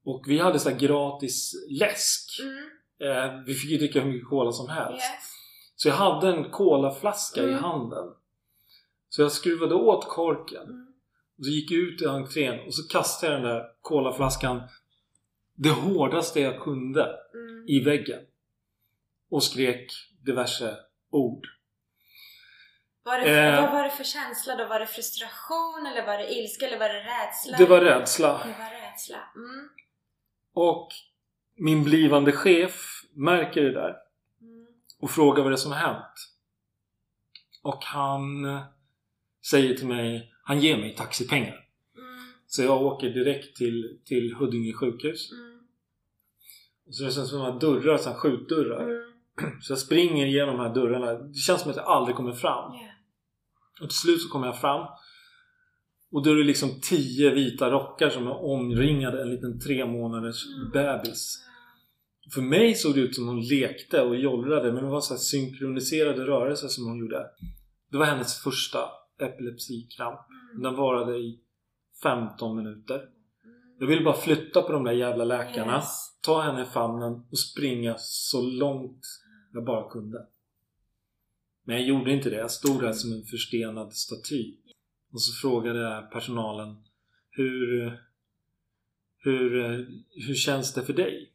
Och 0.05 0.25
vi 0.27 0.39
hade 0.39 0.59
så 0.59 0.71
gratis 0.71 1.53
läsk. 1.81 2.41
Mm. 2.43 2.69
Eh, 3.11 3.43
vi 3.47 3.55
fick 3.55 3.71
ju 3.71 3.79
dricka 3.79 4.01
hur 4.01 4.13
mycket 4.13 4.29
cola 4.29 4.53
som 4.53 4.69
helst. 4.69 5.05
Yes. 5.15 5.33
Så 5.77 5.89
jag 5.89 5.95
hade 5.95 6.29
en 6.29 6.51
colaflaska 6.51 7.41
i 7.41 7.49
Mm. 7.49 7.63
handen. 7.63 8.15
Så 9.09 9.23
jag 9.23 9.33
skruvade 9.33 9.75
åt 9.75 10.09
korken. 10.09 10.63
Mm. 10.63 10.87
Och 11.39 11.45
så 11.45 11.51
gick 11.51 11.71
jag 11.71 11.81
ut 11.81 12.03
i 12.03 12.07
entrén 12.07 12.67
och 12.67 12.75
så 12.75 12.89
kastade 12.89 13.33
jag 13.33 13.43
den 13.43 13.51
där 13.55 13.65
colaflaskan 13.81 14.61
det 15.55 15.71
hårdaste 15.71 16.41
jag 16.41 16.63
kunde 16.63 17.03
Mm. 17.35 17.65
i 17.69 17.81
väggen. 17.81 18.21
Och 19.31 19.43
skrek 19.43 19.93
diverse 20.29 20.77
ord. 21.11 21.47
Var 23.03 23.19
det, 23.19 23.31
Eh. 23.31 23.63
vad 23.63 23.73
var 23.73 23.85
det 23.85 23.91
för 23.91 24.05
känsla 24.05 24.57
då? 24.57 24.65
Var 24.65 24.81
det 24.81 24.87
frustration 24.87 25.87
eller 25.87 26.07
var 26.07 26.19
det 26.19 26.35
ilska 26.35 26.67
eller 26.67 26.79
var 26.79 26.89
det 26.89 27.01
rädsla? 27.05 27.57
Det 27.59 27.67
var 27.67 27.81
rädsla. 27.81 28.29
Det 28.45 28.55
var 28.65 28.71
rädsla. 28.91 29.19
Mm. 29.37 29.69
Och 30.55 30.89
min 31.57 31.85
blivande 31.85 32.33
chef 32.33 33.03
märker 33.13 33.63
det 33.63 33.73
där 33.73 33.97
Mm. 34.41 34.67
och 35.01 35.11
frågar 35.11 35.43
vad 35.43 35.53
det 35.53 35.55
är 35.55 35.67
som 35.69 35.73
hänt. 35.73 36.15
Och 37.63 37.85
han 37.85 38.23
säger 39.51 39.75
till 39.77 39.87
mig, 39.87 40.33
han 40.43 40.61
ger 40.61 40.77
mig 40.77 40.95
taxipengar. 40.95 41.69
Mm. 41.97 42.33
Så 42.47 42.63
jag 42.63 42.83
åker 42.83 43.11
direkt 43.11 43.57
till, 43.57 44.01
till 44.05 44.35
Huddinge 44.35 44.73
sjukhus. 44.73 45.33
Mm. 45.33 45.61
Och 46.87 46.95
så 46.95 47.05
det 47.05 47.13
känns 47.13 47.31
som 47.31 47.43
att 47.43 47.61
dörrar, 47.61 47.97
så 47.99 48.09
här 48.11 48.17
skjutdörrar. 48.17 49.08
Mm. 49.43 49.61
Så 49.61 49.73
jag 49.73 49.79
springer 49.79 50.27
igenom 50.27 50.57
de 50.57 50.63
här 50.63 50.75
dörrarna. 50.75 51.13
Det 51.13 51.35
känns 51.39 51.61
som 51.63 51.71
att 51.71 51.77
jag 51.77 51.87
aldrig 51.87 52.17
kommer 52.17 52.33
fram. 52.33 52.75
Yeah. 52.75 52.91
Och 53.83 53.89
till 53.89 53.99
slut 53.99 54.23
så 54.23 54.29
kommer 54.29 54.47
jag 54.47 54.61
fram. 54.61 54.87
Och 56.13 56.25
då 56.25 56.31
är 56.31 56.37
det 56.37 56.45
liksom 56.45 56.81
tio 56.83 57.31
vita 57.31 57.71
rockar 57.71 58.11
som 58.11 58.27
är 58.27 58.45
omringade 58.45 59.23
en 59.23 59.31
liten 59.31 59.61
tre 59.61 59.87
månaders 59.87 60.45
Mm. 60.47 60.71
bebis. 60.71 61.45
För 62.35 62.43
mig 62.43 62.75
såg 62.75 62.95
det 62.95 63.01
ut 63.01 63.15
som 63.15 63.29
hon 63.29 63.41
lekte 63.41 64.03
och 64.03 64.17
jollrade 64.17 64.73
men 64.73 64.85
det 64.85 64.91
var 64.91 65.01
så 65.01 65.15
här 65.15 65.19
synkroniserade 65.19 66.27
rörelser 66.27 66.69
som 66.69 66.85
hon 66.85 66.99
gjorde. 66.99 67.27
Det 67.91 67.99
var 67.99 68.07
hennes 68.07 68.43
första 68.43 68.79
epilepsikramp. 69.21 70.21
Mm. 70.53 70.63
Den 70.63 70.75
varade 70.75 71.17
i 71.19 71.41
15 72.03 72.57
minuter. 72.57 72.95
Mm. 72.95 73.09
Jag 73.81 73.87
ville 73.87 74.05
bara 74.05 74.17
flytta 74.17 74.63
på 74.63 74.73
de 74.73 74.85
där 74.85 74.93
jävla 74.93 75.25
läkarna. 75.25 75.77
Yes. 75.77 76.19
Ta 76.23 76.43
henne 76.43 76.63
i 76.63 76.65
famnen 76.65 77.13
och 77.13 77.39
springa 77.39 77.95
så 77.99 78.43
långt 78.43 79.01
jag 79.59 79.65
bara 79.65 79.91
kunde. 79.91 80.27
Men 81.63 81.77
jag 81.77 81.85
gjorde 81.87 82.13
inte 82.13 82.31
det. 82.31 82.37
Jag 82.37 82.51
stod 82.51 82.81
där 82.81 82.93
som 82.93 83.13
en 83.13 83.23
förstenad 83.25 83.95
staty. 83.95 84.57
Och 85.11 85.23
så 85.23 85.33
frågade 85.41 85.79
jag 85.81 86.11
personalen 86.13 86.77
Hur, 87.31 88.03
hur, 89.19 89.51
hur 90.11 90.35
känns 90.35 90.75
det 90.75 90.85
för 90.85 90.93
dig? 90.93 91.33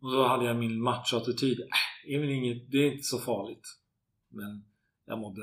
Och 0.00 0.12
då 0.12 0.26
hade 0.26 0.44
jag 0.44 0.56
min 0.56 0.80
machoattityd. 0.80 1.60
Äh, 1.60 1.66
det 2.06 2.14
är 2.14 2.24
inget, 2.24 2.70
det 2.70 2.78
är 2.78 2.92
inte 2.92 3.02
så 3.02 3.18
farligt. 3.18 3.78
Men 4.28 4.64
jag 5.04 5.18
mådde 5.18 5.42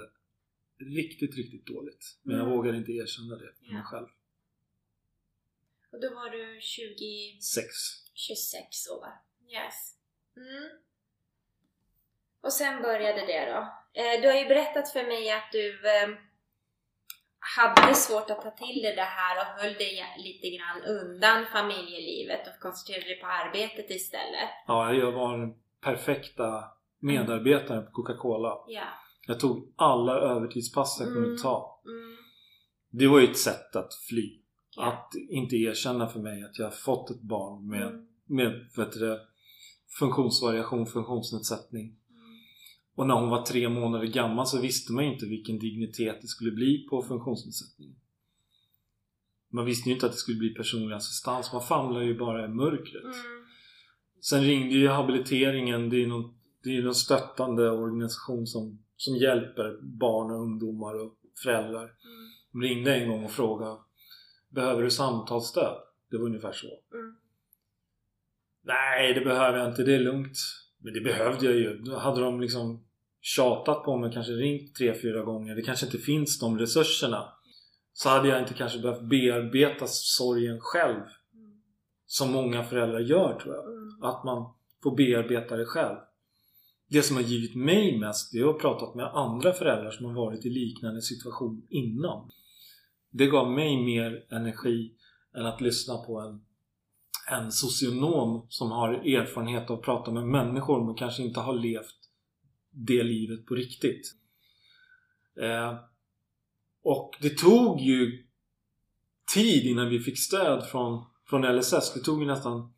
riktigt, 0.77 1.35
riktigt 1.35 1.65
dåligt. 1.65 2.17
Men 2.21 2.35
jag 2.35 2.45
Mm. 2.45 2.57
vågade 2.57 2.77
inte 2.77 2.91
erkänna 2.91 3.35
det 3.35 3.53
för 3.57 3.73
mig 3.73 3.83
själv. 3.83 4.07
Och 5.91 6.01
då 6.01 6.09
var 6.13 6.29
du 6.29 6.61
20... 6.61 7.39
Sex. 7.41 7.67
26 8.13 8.87
år. 8.89 9.07
Yes. 9.51 9.95
Mm. 10.37 10.69
Och 12.43 12.53
sen 12.53 12.81
började 12.81 13.21
det 13.25 13.45
då. 13.53 13.59
Eh, 14.01 14.21
du 14.21 14.27
har 14.27 14.35
ju 14.35 14.45
berättat 14.47 14.89
för 14.91 15.03
mig 15.03 15.31
att 15.31 15.51
du 15.51 15.69
eh, 15.89 16.09
hade 17.57 17.95
svårt 17.95 18.29
att 18.29 18.41
ta 18.41 18.51
till 18.51 18.81
dig 18.81 18.95
det 18.95 19.01
här 19.01 19.37
och 19.41 19.61
höll 19.61 19.73
dig 19.73 20.03
lite 20.17 20.47
grann 20.57 20.81
undan 20.97 21.45
familjelivet 21.45 22.47
och 22.47 22.61
koncentrerade 22.61 23.07
dig 23.07 23.19
på 23.19 23.27
arbetet 23.27 23.89
istället. 23.89 24.49
Ja, 24.67 24.93
jag 24.93 25.11
var 25.11 25.37
den 25.37 25.53
perfekta 25.81 26.63
medarbetaren 26.99 27.85
på 27.85 27.91
Coca-Cola. 27.91 28.63
Ja. 28.67 28.83
Jag 29.27 29.39
tog 29.39 29.73
alla 29.75 30.13
övertidspass 30.13 30.97
jag 30.99 31.07
kunde 31.13 31.27
Mm. 31.29 31.41
ta. 31.41 31.81
Mm. 31.85 32.17
Det 32.91 33.07
var 33.07 33.19
ju 33.19 33.27
ett 33.27 33.37
sätt 33.37 33.75
att 33.75 33.93
fly. 34.09 34.39
Ja. 34.75 34.83
Att 34.85 35.09
inte 35.29 35.55
erkänna 35.55 36.07
för 36.07 36.19
mig 36.19 36.43
att 36.43 36.59
jag 36.59 36.79
fått 36.79 37.09
ett 37.09 37.21
barn 37.21 37.67
med, 37.69 37.87
Mm. 37.87 38.07
med 38.25 38.69
vet 38.77 38.91
du, 38.91 39.19
funktionsvariation, 39.99 40.85
funktionsnedsättning. 40.85 41.95
Och 42.95 43.07
när 43.07 43.15
hon 43.15 43.29
var 43.29 43.45
tre 43.45 43.69
månader 43.69 44.05
gammal 44.05 44.47
så 44.47 44.61
visste 44.61 44.93
man 44.93 45.05
ju 45.05 45.13
inte 45.13 45.25
vilken 45.25 45.59
dignitet 45.59 46.21
det 46.21 46.27
skulle 46.27 46.51
bli 46.51 46.87
på 46.89 47.01
funktionsnedsättning. 47.01 47.95
Man 49.51 49.65
visste 49.65 49.89
ju 49.89 49.95
inte 49.95 50.05
att 50.05 50.11
det 50.11 50.17
skulle 50.17 50.37
bli 50.37 50.49
personlig 50.49 50.95
assistans. 50.95 51.53
Man 51.53 51.61
famlade 51.61 52.05
ju 52.05 52.17
bara 52.17 52.45
i 52.45 52.47
mörkret. 52.47 53.03
Mm. 53.03 53.45
Sen 54.21 54.43
ringde 54.43 54.75
ju 54.75 54.87
habiliteringen. 54.87 55.89
Det 55.89 56.03
är 56.03 56.07
någon, 56.07 56.33
det 56.63 56.77
är 56.77 56.81
någon 56.81 56.95
stöttande 56.95 57.69
organisation 57.69 58.47
som, 58.47 58.83
som 58.95 59.15
hjälper 59.15 59.79
barn 59.81 60.31
och 60.31 60.41
ungdomar 60.41 61.05
och 61.05 61.13
föräldrar. 61.43 61.83
Mm. 61.83 62.31
De 62.51 62.61
ringde 62.61 62.95
en 62.95 63.09
gång 63.09 63.25
och 63.25 63.31
frågade 63.31 63.77
Behöver 64.49 64.83
du 64.83 64.91
samtalsstöd? 64.91 65.77
Det 66.11 66.17
var 66.17 66.25
ungefär 66.25 66.51
så. 66.51 66.67
Mm. 66.67 67.15
Nej, 68.61 69.13
det 69.13 69.21
behöver 69.21 69.59
jag 69.59 69.69
inte. 69.69 69.83
Det 69.83 69.95
är 69.95 69.99
lugnt. 69.99 70.37
Men 70.83 70.93
det 70.93 71.01
behövde 71.01 71.45
jag 71.45 71.55
ju. 71.55 71.77
Då 71.77 71.97
hade 71.97 72.21
de 72.21 72.41
liksom 72.41 72.83
tjatat 73.21 73.83
på 73.83 73.97
mig, 73.97 74.13
kanske 74.13 74.33
ringt 74.33 74.75
tre, 74.75 74.93
fyra 75.01 75.23
gånger. 75.23 75.55
Det 75.55 75.61
kanske 75.61 75.85
inte 75.85 75.97
finns 75.97 76.39
de 76.39 76.59
resurserna. 76.59 77.25
Så 77.93 78.09
hade 78.09 78.27
jag 78.27 78.39
inte 78.39 78.53
kanske 78.53 78.79
behövt 78.79 79.09
bearbeta 79.09 79.85
sorgen 79.87 80.59
själv. 80.59 81.01
Som 82.05 82.31
många 82.31 82.63
föräldrar 82.63 82.99
gör 82.99 83.39
tror 83.39 83.55
jag. 83.55 83.65
Mm. 83.65 84.03
Att 84.03 84.23
man 84.23 84.53
får 84.83 84.95
bearbeta 84.95 85.55
det 85.55 85.65
själv. 85.65 85.97
Det 86.89 87.01
som 87.01 87.15
har 87.15 87.23
givit 87.23 87.55
mig 87.55 87.99
mest 87.99 88.31
det 88.31 88.39
är 88.39 88.41
att 88.41 88.53
ha 88.53 88.59
pratat 88.59 88.95
med 88.95 89.05
andra 89.05 89.53
föräldrar 89.53 89.91
som 89.91 90.05
har 90.05 90.13
varit 90.13 90.45
i 90.45 90.49
liknande 90.49 91.01
situation 91.01 91.67
innan. 91.69 92.29
Det 93.11 93.27
gav 93.27 93.51
mig 93.51 93.85
mer 93.85 94.25
energi 94.29 94.93
än 95.35 95.45
att 95.45 95.61
lyssna 95.61 95.97
på 95.97 96.19
en, 96.19 96.45
en 97.31 97.51
socionom 97.51 98.45
som 98.49 98.71
har 98.71 98.93
erfarenhet 98.93 99.69
av 99.69 99.79
att 99.79 99.85
prata 99.85 100.11
med 100.11 100.23
människor 100.23 100.85
men 100.85 100.95
kanske 100.95 101.23
inte 101.23 101.39
har 101.39 101.53
levt 101.53 102.09
det 102.71 103.03
livet 103.03 103.45
på 103.45 103.55
riktigt. 103.55 104.15
Eh, 105.41 105.77
och 106.83 107.11
det 107.21 107.37
tog 107.37 107.79
ju 107.79 108.27
tid 109.33 109.65
innan 109.65 109.89
vi 109.89 109.99
fick 109.99 110.19
stöd 110.19 110.67
från, 110.67 111.05
från 111.29 111.57
LSS. 111.57 111.93
Det 111.93 111.99
tog 111.99 112.21
ju 112.21 112.27
nästan 112.27 112.73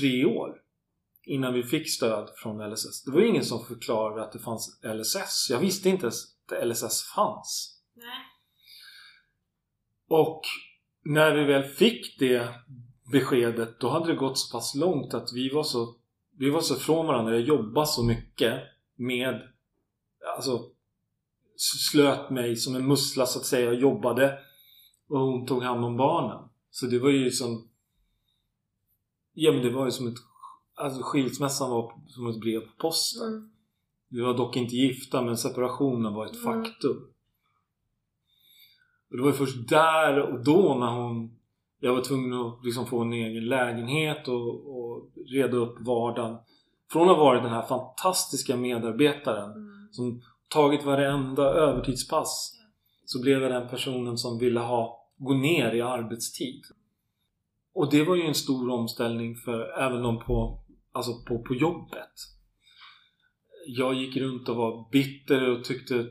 tre 0.00 0.24
år 0.24 0.62
innan 1.26 1.54
vi 1.54 1.62
fick 1.62 1.90
stöd 1.90 2.30
från 2.36 2.72
LSS. 2.72 3.04
Det 3.04 3.10
var 3.10 3.20
ju 3.20 3.28
ingen 3.28 3.44
som 3.44 3.64
förklarade 3.64 4.22
att 4.22 4.32
det 4.32 4.38
fanns 4.38 4.80
LSS. 4.82 5.50
Jag 5.50 5.60
visste 5.60 5.88
inte 5.88 6.02
ens 6.02 6.24
att 6.24 6.66
LSS 6.66 7.02
fanns. 7.14 7.80
Nej. 7.94 8.24
Och 10.08 10.42
när 11.04 11.34
vi 11.34 11.44
väl 11.44 11.64
fick 11.64 12.18
det 12.18 12.54
beskedet 13.12 13.80
då 13.80 13.88
hade 13.88 14.06
det 14.06 14.16
gått 14.16 14.38
så 14.38 14.56
pass 14.56 14.74
långt 14.74 15.14
att 15.14 15.32
vi 15.32 15.48
var 15.48 15.62
så 15.62 15.94
vi 16.38 16.50
var 16.50 16.60
så 16.60 16.74
från 16.74 17.06
varandra. 17.06 17.32
Jag 17.34 17.48
jobbade 17.48 17.86
så 17.86 18.04
mycket 18.04 18.62
med 18.96 19.42
alltså 20.36 20.70
slöt 21.56 22.30
mig 22.30 22.56
som 22.56 22.74
en 22.74 22.88
mussla 22.88 23.26
så 23.26 23.38
att 23.38 23.44
säga 23.44 23.68
och 23.68 23.74
jobbade. 23.74 24.38
Och 25.08 25.20
hon 25.20 25.46
tog 25.46 25.62
hand 25.62 25.84
om 25.84 25.96
barnen. 25.96 26.48
Så 26.70 26.86
det 26.86 26.98
var 26.98 27.10
ju 27.10 27.30
som... 27.30 27.68
Ja 29.32 29.52
men 29.52 29.62
det 29.62 29.70
var 29.70 29.84
ju 29.84 29.90
som 29.90 30.08
ett... 30.08 30.18
Alltså 30.74 31.02
skilsmässan 31.02 31.70
var 31.70 31.92
som 32.08 32.26
ett 32.26 32.40
brev 32.40 32.60
på 32.60 32.72
posten. 32.78 33.28
Mm. 33.28 33.50
Vi 34.08 34.20
var 34.20 34.34
dock 34.34 34.56
inte 34.56 34.76
gifta 34.76 35.22
men 35.22 35.36
separationen 35.36 36.14
var 36.14 36.26
ett 36.26 36.44
Mm. 36.44 36.64
faktum. 36.64 36.96
Och 39.10 39.16
det 39.16 39.22
var 39.22 39.30
ju 39.30 39.36
först 39.36 39.68
där 39.68 40.20
och 40.20 40.44
då 40.44 40.74
när 40.74 40.90
hon... 40.90 41.35
Jag 41.80 41.94
var 41.94 42.02
tvungen 42.02 42.32
att 42.32 42.64
liksom 42.64 42.86
få 42.86 43.00
en 43.00 43.12
egen 43.12 43.46
lägenhet 43.46 44.28
och, 44.28 44.78
och 44.78 45.08
reda 45.32 45.56
upp 45.56 45.76
vardagen. 45.80 46.36
Från 46.92 47.10
att 47.10 47.16
ha 47.16 47.24
varit 47.24 47.42
den 47.42 47.52
här 47.52 47.62
fantastiska 47.62 48.56
medarbetaren 48.56 49.52
Mm. 49.52 49.88
som 49.90 50.22
tagit 50.48 50.84
varenda 50.84 51.42
övertidspass 51.42 52.52
så 53.04 53.22
blev 53.22 53.42
jag 53.42 53.50
den 53.50 53.68
personen 53.68 54.18
som 54.18 54.38
ville 54.38 54.60
ha 54.60 55.06
gå 55.16 55.34
ner 55.34 55.74
i 55.74 55.80
arbetstid. 55.82 56.62
Och 57.74 57.90
det 57.90 58.04
var 58.04 58.16
ju 58.16 58.22
en 58.22 58.34
stor 58.34 58.70
omställning 58.70 59.34
för 59.34 59.80
även 59.80 60.02
de 60.02 60.18
på, 60.18 60.60
alltså 60.92 61.12
på, 61.28 61.42
på 61.42 61.54
jobbet. 61.54 62.12
Jag 63.66 63.94
gick 63.94 64.16
runt 64.16 64.48
och 64.48 64.56
var 64.56 64.90
bitter 64.90 65.50
och 65.50 65.64
tyckte 65.64 66.06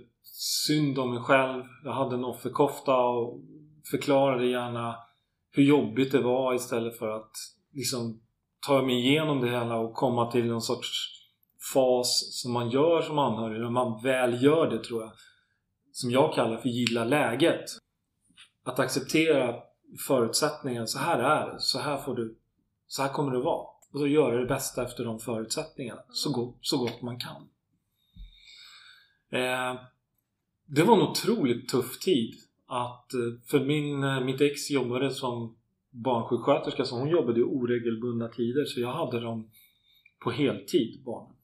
synd 0.67 0.99
om 0.99 1.13
mig 1.13 1.19
själv. 1.23 1.63
Jag 1.83 1.93
hade 1.93 2.15
en 2.15 2.25
offerkofta 2.25 2.97
och 2.97 3.39
förklarade 3.91 4.47
gärna 4.47 4.95
hur 5.55 5.63
jobbigt 5.63 6.11
det 6.11 6.21
var 6.21 6.53
istället 6.53 6.97
för 6.97 7.09
att 7.09 7.31
liksom 7.73 8.21
ta 8.67 8.81
mig 8.81 8.95
igenom 8.95 9.41
det 9.41 9.49
hela 9.49 9.77
och 9.77 9.93
komma 9.93 10.31
till 10.31 10.45
någon 10.45 10.61
sorts 10.61 10.87
fas 11.73 12.41
som 12.41 12.53
man 12.53 12.69
gör 12.69 13.01
som 13.01 13.19
anhörig 13.19 13.61
när 13.61 13.69
man 13.69 14.03
väl 14.03 14.43
gör 14.43 14.69
det 14.69 14.83
tror 14.83 15.01
jag. 15.01 15.11
Som 15.91 16.11
jag 16.11 16.33
kallar 16.33 16.57
för 16.57 16.69
gilla 16.69 17.03
läget. 17.03 17.65
Att 18.63 18.79
acceptera 18.79 19.55
förutsättningarna. 20.07 20.87
Så 20.87 20.99
här 20.99 21.19
är 21.19 21.53
det. 21.53 21.59
Så 21.59 21.79
här 21.79 21.97
får 21.97 22.15
du. 22.15 22.37
Så 22.87 23.01
här 23.01 23.09
kommer 23.13 23.31
det 23.31 23.39
vara. 23.41 23.67
Och 23.91 23.99
så 23.99 24.07
göra 24.07 24.39
det 24.39 24.45
bästa 24.45 24.83
efter 24.83 25.05
de 25.05 25.19
förutsättningarna. 25.19 26.01
Så, 26.09 26.31
go- 26.31 26.57
så 26.61 26.77
gott 26.77 27.01
man 27.01 27.19
kan. 27.19 27.41
Eh, 29.31 29.81
det 30.65 30.83
var 30.83 30.95
en 30.95 31.01
otroligt 31.01 31.69
tuff 31.69 31.99
tid. 31.99 32.33
Att, 32.67 33.13
eh, 33.13 33.49
för 33.51 33.65
min, 33.65 34.03
eh, 34.03 34.25
mitt 34.25 34.41
ex 34.41 34.71
jobbade 34.71 35.11
som 35.11 35.55
barnsjuksköterska 35.89 36.85
så 36.85 36.99
hon 36.99 37.09
jobbade 37.09 37.39
i 37.39 37.43
oregelbundna 37.43 38.27
tider 38.27 38.65
så 38.65 38.79
jag 38.79 38.93
hade 38.93 39.19
dem 39.19 39.49
på 40.23 40.31
heltid 40.31 41.03
barnen. 41.05 41.35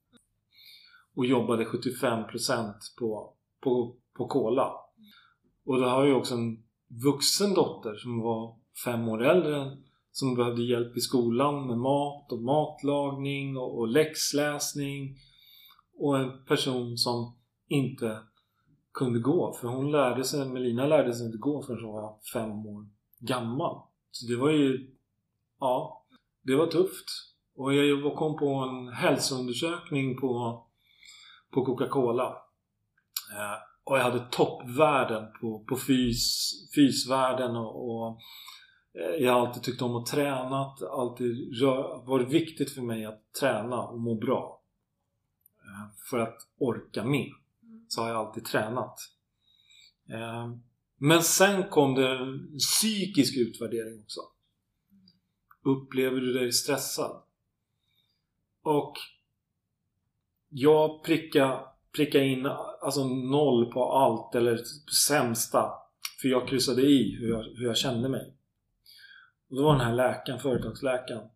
Och 1.15 1.25
jobbade 1.25 1.65
75% 1.65 2.73
på, 2.99 3.33
på, 3.63 3.95
på 4.17 4.27
kola. 4.27 4.71
Och 5.65 5.79
då 5.79 5.85
har 5.85 5.99
jag 5.99 6.07
ju 6.07 6.13
också 6.13 6.35
en 6.35 6.63
vuxen 7.03 7.53
dotter 7.53 7.95
som 7.95 8.19
var 8.19 8.57
fem 8.85 9.09
år 9.09 9.23
äldre 9.23 9.77
som 10.11 10.35
behövde 10.35 10.63
hjälp 10.63 10.97
i 10.97 10.99
skolan 10.99 11.67
med 11.67 11.77
mat 11.77 12.31
och 12.31 12.41
matlagning 12.41 13.57
och, 13.57 13.79
och 13.79 13.87
läxläsning. 13.87 15.17
Och 15.97 16.19
en 16.19 16.45
person 16.45 16.97
som 16.97 17.35
inte 17.67 18.19
kunde 18.93 19.19
gå. 19.19 19.53
För 19.53 19.67
hon 19.67 19.91
lärde 19.91 20.23
sig, 20.23 20.45
Melina 20.45 20.85
lärde 20.85 21.13
sig 21.13 21.25
inte 21.25 21.37
gå 21.37 21.63
förrän 21.63 21.83
hon 21.83 21.93
var 21.93 22.19
fem 22.33 22.65
år 22.65 22.85
gammal. 23.19 23.81
Så 24.11 24.27
det 24.27 24.35
var 24.35 24.49
ju, 24.49 24.95
ja, 25.59 26.05
det 26.41 26.55
var 26.55 26.67
tufft. 26.67 27.05
Och 27.55 27.73
jag 27.73 28.15
kom 28.15 28.37
på 28.37 28.47
en 28.47 28.87
hälsoundersökning 28.87 30.17
på, 30.17 30.63
på 31.51 31.65
Coca-Cola. 31.65 32.27
Eh, 33.37 33.57
och 33.83 33.97
jag 33.97 34.03
hade 34.03 34.25
toppvärden 34.31 35.27
på, 35.41 35.65
på 35.69 35.75
fys, 35.75 36.51
fysvärden 36.75 37.55
och, 37.55 37.89
och 37.89 38.19
eh, 38.93 39.23
jag 39.23 39.33
har 39.33 39.47
alltid 39.47 39.63
tyckt 39.63 39.81
om 39.81 39.95
att 39.95 40.05
träna. 40.05 40.75
Alltid 40.91 41.61
rör, 41.61 42.05
varit 42.05 42.29
viktigt 42.29 42.71
för 42.71 42.81
mig 42.81 43.05
att 43.05 43.33
träna 43.39 43.81
och 43.81 43.99
må 43.99 44.15
bra. 44.15 44.61
Eh, 45.63 46.09
för 46.09 46.19
att 46.19 46.37
orka 46.57 47.03
mer. 47.03 47.40
Så 47.91 48.01
har 48.01 48.09
jag 48.09 48.17
alltid 48.17 48.45
tränat. 48.45 48.99
Eh, 50.09 50.49
men 50.97 51.23
sen 51.23 51.69
kom 51.69 51.95
det 51.95 52.09
en 52.09 52.57
psykisk 52.57 53.37
utvärdering 53.37 54.03
också. 54.03 54.19
Upplever 55.63 56.21
du 56.21 56.33
dig 56.33 56.51
stressad? 56.51 57.23
Och 58.63 58.93
jag 60.49 61.03
prickade 61.03 61.65
pricka 61.95 62.23
in 62.23 62.45
alltså 62.81 63.03
noll 63.07 63.71
på 63.71 63.91
allt 63.91 64.35
eller 64.35 64.59
sämsta. 65.07 65.71
För 66.21 66.27
jag 66.27 66.47
kryssade 66.47 66.81
i 66.81 67.17
hur 67.19 67.29
jag, 67.29 67.43
hur 67.43 67.65
jag 67.65 67.77
kände 67.77 68.09
mig. 68.09 68.35
Och 69.49 69.55
då 69.55 69.63
var 69.63 69.71
den 69.71 69.85
här 69.85 69.95
läkaren, 69.95 70.39
företagsläkaren. 70.39 71.29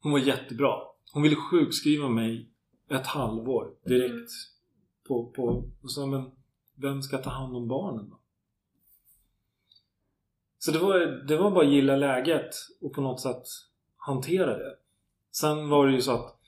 Hon 0.00 0.12
var 0.12 0.18
jättebra. 0.18 0.74
Hon 1.12 1.22
ville 1.22 1.36
sjukskriva 1.36 2.08
mig 2.08 2.50
ett 2.90 3.06
halvår 3.06 3.74
direkt. 3.84 4.30
På, 5.08 5.26
på, 5.26 5.70
och 5.82 5.90
så, 5.90 6.06
men 6.06 6.30
vem 6.74 7.02
ska 7.02 7.18
ta 7.18 7.30
hand 7.30 7.56
om 7.56 7.68
barnen 7.68 8.10
då? 8.10 8.18
Så 10.58 10.70
det 10.70 10.78
var, 10.78 10.98
det 11.28 11.36
var 11.36 11.50
bara 11.50 11.64
att 11.64 11.72
gilla 11.72 11.96
läget 11.96 12.50
och 12.80 12.92
på 12.92 13.00
något 13.00 13.20
sätt 13.20 13.42
hantera 13.96 14.58
det. 14.58 14.76
Sen 15.30 15.68
var 15.68 15.86
det 15.86 15.92
ju 15.92 16.00
så 16.00 16.12
att 16.12 16.38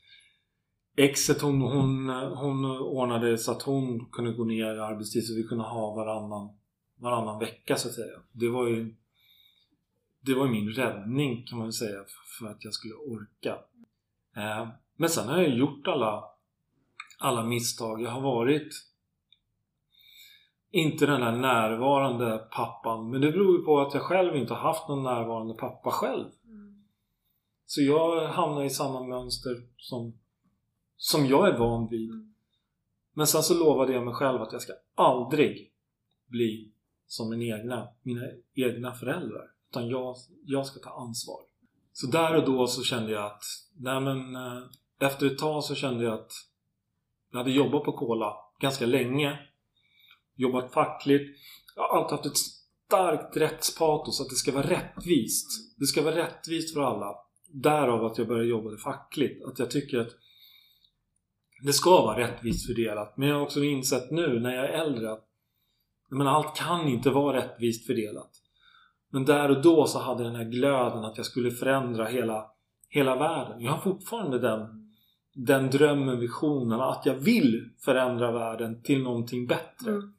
exet 0.97 1.43
hon, 1.43 1.61
hon, 1.61 2.09
hon 2.37 2.65
ordnade 2.81 3.39
så 3.39 3.53
att 3.53 3.63
hon 3.63 4.07
kunde 4.07 4.33
gå 4.33 4.45
ner 4.45 4.75
i 4.75 4.81
arbetstid 4.81 5.27
så 5.27 5.35
vi 5.35 5.43
kunde 5.43 5.65
ha 5.65 5.95
varannan, 5.95 6.57
varannan 6.97 7.39
vecka 7.39 7.77
så 7.77 7.89
att 7.89 7.95
säga. 7.95 8.19
Det 8.33 8.49
var 8.49 8.69
ju 8.69 8.95
det 10.21 10.35
var 10.35 10.47
ju 10.47 10.53
min 10.53 10.71
räddning 10.71 11.47
kan 11.47 11.59
man 11.59 11.67
väl 11.67 11.73
säga 11.73 12.05
för 12.39 12.47
att 12.47 12.65
jag 12.65 12.73
skulle 12.73 12.95
orka. 12.95 13.59
Eh, 14.37 14.69
men 14.97 15.09
sen 15.09 15.29
har 15.29 15.43
jag 15.43 15.59
gjort 15.59 15.87
alla, 15.87 16.25
alla 17.19 17.45
misstag. 17.45 18.03
Jag 18.03 18.11
har 18.11 18.21
varit 18.21 18.73
inte 20.71 21.07
den 21.07 21.21
där 21.21 21.33
närvarande 21.33 22.39
pappan. 22.39 23.11
Men 23.11 23.21
det 23.21 23.33
beror 23.33 23.59
ju 23.59 23.65
på 23.65 23.81
att 23.81 23.95
jag 23.95 24.03
själv 24.03 24.37
inte 24.37 24.55
har 24.55 24.61
haft 24.61 24.89
någon 24.89 25.03
närvarande 25.03 25.55
pappa 25.55 25.91
själv. 25.91 26.27
Mm. 26.45 26.85
Så 27.67 27.83
jag 27.83 28.29
hamnar 28.29 28.65
i 28.65 28.71
samma 28.71 29.03
mönster 29.03 29.57
som, 29.77 30.19
som 30.97 31.27
jag 31.27 31.49
är 31.49 31.59
van 31.59 31.89
vid. 31.89 32.11
Mm. 32.11 32.35
Men 33.13 33.27
sen 33.27 33.43
så 33.43 33.55
lovade 33.55 33.93
jag 33.93 34.05
mig 34.05 34.15
själv 34.15 34.43
att 34.43 34.53
jag 34.53 34.63
ska 34.63 34.73
aldrig 34.95 35.73
bli 36.27 36.73
som 37.07 37.31
min 37.31 37.43
egna, 37.43 37.89
mina 38.03 38.23
egna 38.55 38.95
föräldrar. 38.95 39.45
Utan 39.71 39.89
jag, 39.89 40.17
jag 40.45 40.67
ska 40.67 40.81
ta 40.81 41.01
ansvar. 41.01 41.41
Så 41.93 42.07
där 42.07 42.37
och 42.37 42.45
då 42.45 42.67
så 42.67 42.83
kände 42.83 43.13
jag 43.13 43.27
att 43.27 43.43
nej 43.77 44.01
men, 44.01 44.35
eh, 44.35 44.63
efter 45.01 45.27
ett 45.27 45.39
tag 45.39 45.65
så 45.65 45.75
kände 45.75 46.05
jag 46.05 46.15
att 46.15 46.33
jag 47.35 47.39
hade 47.39 47.51
jobbat 47.51 47.85
på 47.85 47.93
Kola 47.93 48.37
ganska 48.61 48.87
länge. 48.87 49.39
Jobbat 50.37 50.73
fackligt. 50.73 51.39
Jag 51.77 51.83
har 51.83 51.99
alltid 51.99 52.11
haft 52.11 52.27
ett 52.27 52.37
starkt 52.87 53.37
rättspatos 53.37 54.21
att 54.21 54.29
det 54.29 54.35
ska 54.35 54.53
vara 54.53 54.71
rättvist. 54.71 55.79
Det 55.79 55.87
ska 55.87 56.03
vara 56.03 56.17
rättvist 56.17 56.75
för 56.75 56.81
alla. 56.81 57.15
Därav 57.49 58.05
att 58.05 58.19
jag 58.19 58.29
började 58.29 58.49
jobba 58.49 58.77
fackligt. 58.77 59.45
Att 59.45 59.59
jag 59.59 59.71
tycker 59.71 59.99
att 59.99 60.13
det 61.63 61.73
ska 61.73 61.91
vara 61.91 62.19
rättvist 62.19 62.67
fördelat. 62.67 63.17
Men 63.17 63.29
jag 63.29 63.37
har 63.37 63.43
också 63.43 63.65
insett 63.65 64.11
nu 64.11 64.41
när 64.41 64.55
jag 64.55 64.65
är 64.65 64.69
äldre 64.69 65.13
att 65.13 65.25
men 66.09 66.27
allt 66.27 66.57
kan 66.57 66.89
inte 66.89 67.11
vara 67.11 67.37
rättvist 67.37 67.87
fördelat. 67.87 68.31
Men 69.11 69.25
där 69.25 69.51
och 69.51 69.63
då 69.63 69.87
så 69.87 69.99
hade 69.99 70.23
jag 70.23 70.33
den 70.33 70.41
här 70.41 70.51
glöden 70.51 71.05
att 71.05 71.17
jag 71.17 71.27
skulle 71.27 71.51
förändra 71.51 72.07
hela, 72.07 72.51
hela 72.89 73.17
världen. 73.17 73.61
Jag 73.61 73.73
har 73.73 73.79
fortfarande 73.79 74.39
den, 74.39 74.94
den 75.35 75.71
drömmen, 75.71 76.21
visionen 76.21 76.81
att 76.81 77.07
jag 77.07 77.15
vill 77.15 77.71
förändra 77.79 78.33
världen 78.33 78.83
till 78.83 79.03
någonting 79.03 79.47
bättre. 79.47 79.91
Mm. 79.91 80.15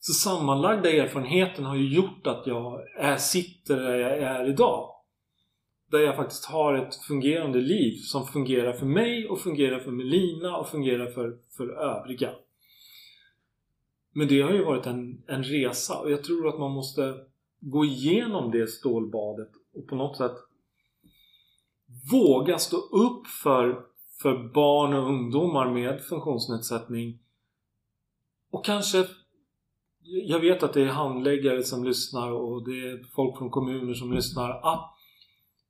Så 0.00 0.12
sammanlagda 0.12 0.90
erfarenheten 0.90 1.64
har 1.64 1.76
ju 1.76 1.94
gjort 1.94 2.26
att 2.26 2.46
jag 2.46 2.80
är, 2.98 3.16
sitter 3.16 3.76
där 3.76 3.98
jag 3.98 4.18
är 4.18 4.48
idag. 4.48 4.90
Där 5.90 5.98
jag 5.98 6.16
faktiskt 6.16 6.44
har 6.44 6.74
ett 6.74 6.94
fungerande 6.94 7.60
liv 7.60 7.96
som 7.96 8.26
fungerar 8.26 8.72
för 8.72 8.86
mig 8.86 9.28
och 9.28 9.40
fungerar 9.40 9.78
för 9.78 9.90
Melina 9.90 10.56
och 10.56 10.68
fungerar 10.68 11.06
för, 11.06 11.38
för 11.56 11.68
övriga. 11.68 12.30
Men 14.12 14.28
det 14.28 14.40
har 14.40 14.52
ju 14.52 14.64
varit 14.64 14.86
en, 14.86 15.22
en 15.26 15.44
resa 15.44 15.98
och 15.98 16.10
jag 16.10 16.24
tror 16.24 16.48
att 16.48 16.58
man 16.58 16.70
måste 16.70 17.14
gå 17.60 17.84
igenom 17.84 18.50
det 18.50 18.66
stålbadet 18.66 19.50
och 19.74 19.86
på 19.86 19.94
något 19.94 20.16
sätt 20.16 20.36
våga 22.10 22.58
stå 22.58 22.76
upp 22.76 23.26
för, 23.26 23.84
för 24.22 24.52
barn 24.54 24.94
och 24.94 25.08
ungdomar 25.08 25.70
med 25.70 26.00
funktionsnedsättning 26.04 27.18
och 28.50 28.64
kanske 28.64 29.06
jag 30.02 30.40
vet 30.40 30.62
att 30.62 30.72
det 30.72 30.82
är 30.82 30.86
handläggare 30.86 31.62
som 31.62 31.84
lyssnar 31.84 32.30
och 32.30 32.68
det 32.68 32.90
är 32.90 33.14
folk 33.14 33.38
från 33.38 33.50
kommuner 33.50 33.94
som 33.94 34.12
lyssnar 34.12 34.50
att 34.50 34.90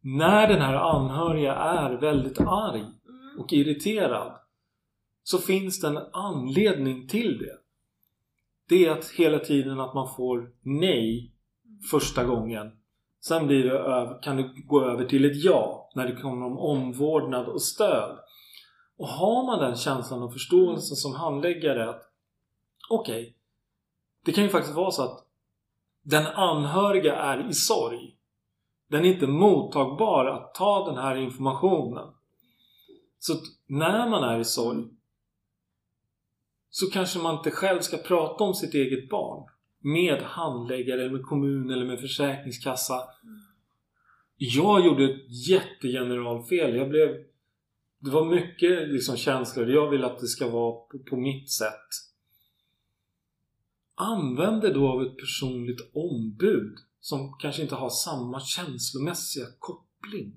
när 0.00 0.48
den 0.48 0.60
här 0.60 0.74
anhöriga 0.74 1.54
är 1.54 2.00
väldigt 2.00 2.40
arg 2.40 2.84
Mm. 3.30 3.40
och 3.40 3.52
irriterad 3.52 4.32
så 5.22 5.38
finns 5.38 5.80
det 5.80 5.88
en 5.88 5.98
anledning 6.12 7.08
till 7.08 7.38
det. 7.38 7.58
det 8.68 8.86
är 8.86 8.90
att 8.90 9.10
hela 9.10 9.38
tiden 9.38 9.80
att 9.80 9.94
man 9.94 10.14
får 10.16 10.52
nej 10.62 11.34
första 11.90 12.24
gången. 12.24 12.72
Sen 13.20 13.46
blir 13.46 13.64
det 13.64 14.18
kan 14.22 14.36
det 14.36 14.42
gå 14.42 14.84
över 14.84 15.04
till 15.04 15.24
ett 15.24 15.44
ja 15.44 15.90
när 15.94 16.06
det 16.06 16.20
kommer 16.20 16.46
om 16.46 16.58
omvårdnad 16.58 17.46
och 17.46 17.62
stöd. 17.62 18.18
Och 18.98 19.08
har 19.08 19.46
man 19.46 19.58
den 19.58 19.76
känslan 19.76 20.22
och 20.22 20.32
förståelsen 20.32 20.96
som 20.96 21.14
handläggare 21.14 21.90
att 21.90 22.02
okej, 22.90 23.22
okay, 23.22 23.34
det 24.24 24.32
kan 24.32 24.44
ju 24.44 24.50
faktiskt 24.50 24.76
vara 24.76 24.90
så 24.90 25.02
att 25.02 25.26
den 26.02 26.26
anhöriga 26.26 27.16
är 27.16 27.50
i 27.50 27.54
sorg. 27.54 28.16
Den 28.88 29.04
är 29.04 29.08
inte 29.08 29.26
mottagbar 29.26 30.26
att 30.26 30.54
ta 30.54 30.86
den 30.86 30.96
här 30.96 31.16
informationen. 31.16 32.14
Så 33.18 33.32
att 33.32 33.42
när 33.66 34.08
man 34.08 34.24
är 34.24 34.38
i 34.38 34.44
sorg 34.44 34.84
så 36.70 36.90
kanske 36.90 37.18
man 37.18 37.36
inte 37.36 37.50
själv 37.50 37.80
ska 37.80 37.96
prata 37.96 38.44
om 38.44 38.54
sitt 38.54 38.74
eget 38.74 39.08
barn 39.10 39.48
med 39.80 40.22
handläggare, 40.22 41.00
eller 41.00 41.12
med 41.12 41.26
kommun 41.26 41.70
eller 41.70 41.86
med 41.86 42.00
försäkringskassa. 42.00 43.02
Jag 44.36 44.86
gjorde 44.86 45.04
ett 45.04 45.48
jättegeneralfel. 45.48 46.76
Jag 46.76 46.88
blev... 46.88 47.08
Det 47.98 48.10
var 48.10 48.24
mycket 48.24 48.88
liksom 48.88 49.16
känslor. 49.16 49.70
Jag 49.70 49.90
vill 49.90 50.04
att 50.04 50.18
det 50.18 50.26
ska 50.26 50.48
vara 50.48 50.72
på, 50.72 50.98
på 51.10 51.16
mitt 51.16 51.50
sätt. 51.50 51.88
Använd 53.94 54.62
det 54.62 54.72
då 54.72 54.88
av 54.88 55.02
ett 55.02 55.16
personligt 55.16 55.90
ombud 55.94 56.78
som 57.00 57.36
kanske 57.38 57.62
inte 57.62 57.74
har 57.74 57.90
samma 57.90 58.40
känslomässiga 58.40 59.46
koppling. 59.58 60.32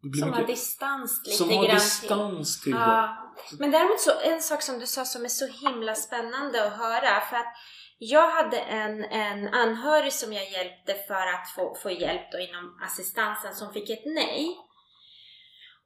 som 0.00 0.10
mycket, 0.10 0.34
har 0.34 0.46
distans 0.46 1.22
lite 1.24 1.36
Som 1.36 1.48
har 1.48 1.64
grann 1.64 1.74
distans 1.74 2.60
till, 2.60 2.72
till 2.72 2.80
ja. 2.80 3.32
det. 3.50 3.56
Men 3.58 3.70
däremot 3.70 4.00
så, 4.00 4.10
en 4.20 4.40
sak 4.40 4.62
som 4.62 4.78
du 4.78 4.86
sa 4.86 5.04
som 5.04 5.24
är 5.24 5.28
så 5.28 5.46
himla 5.46 5.94
spännande 5.94 6.66
att 6.66 6.72
höra. 6.72 7.20
För 7.30 7.36
att 7.36 7.54
jag 8.02 8.30
hade 8.30 8.58
en, 8.58 9.04
en 9.04 9.48
anhörig 9.48 10.12
som 10.12 10.32
jag 10.32 10.50
hjälpte 10.50 10.94
för 10.94 11.26
att 11.26 11.50
få, 11.54 11.74
få 11.74 11.90
hjälp 11.90 12.32
då 12.32 12.38
inom 12.38 12.78
assistansen 12.82 13.54
som 13.54 13.72
fick 13.72 13.90
ett 13.90 14.04
nej. 14.04 14.56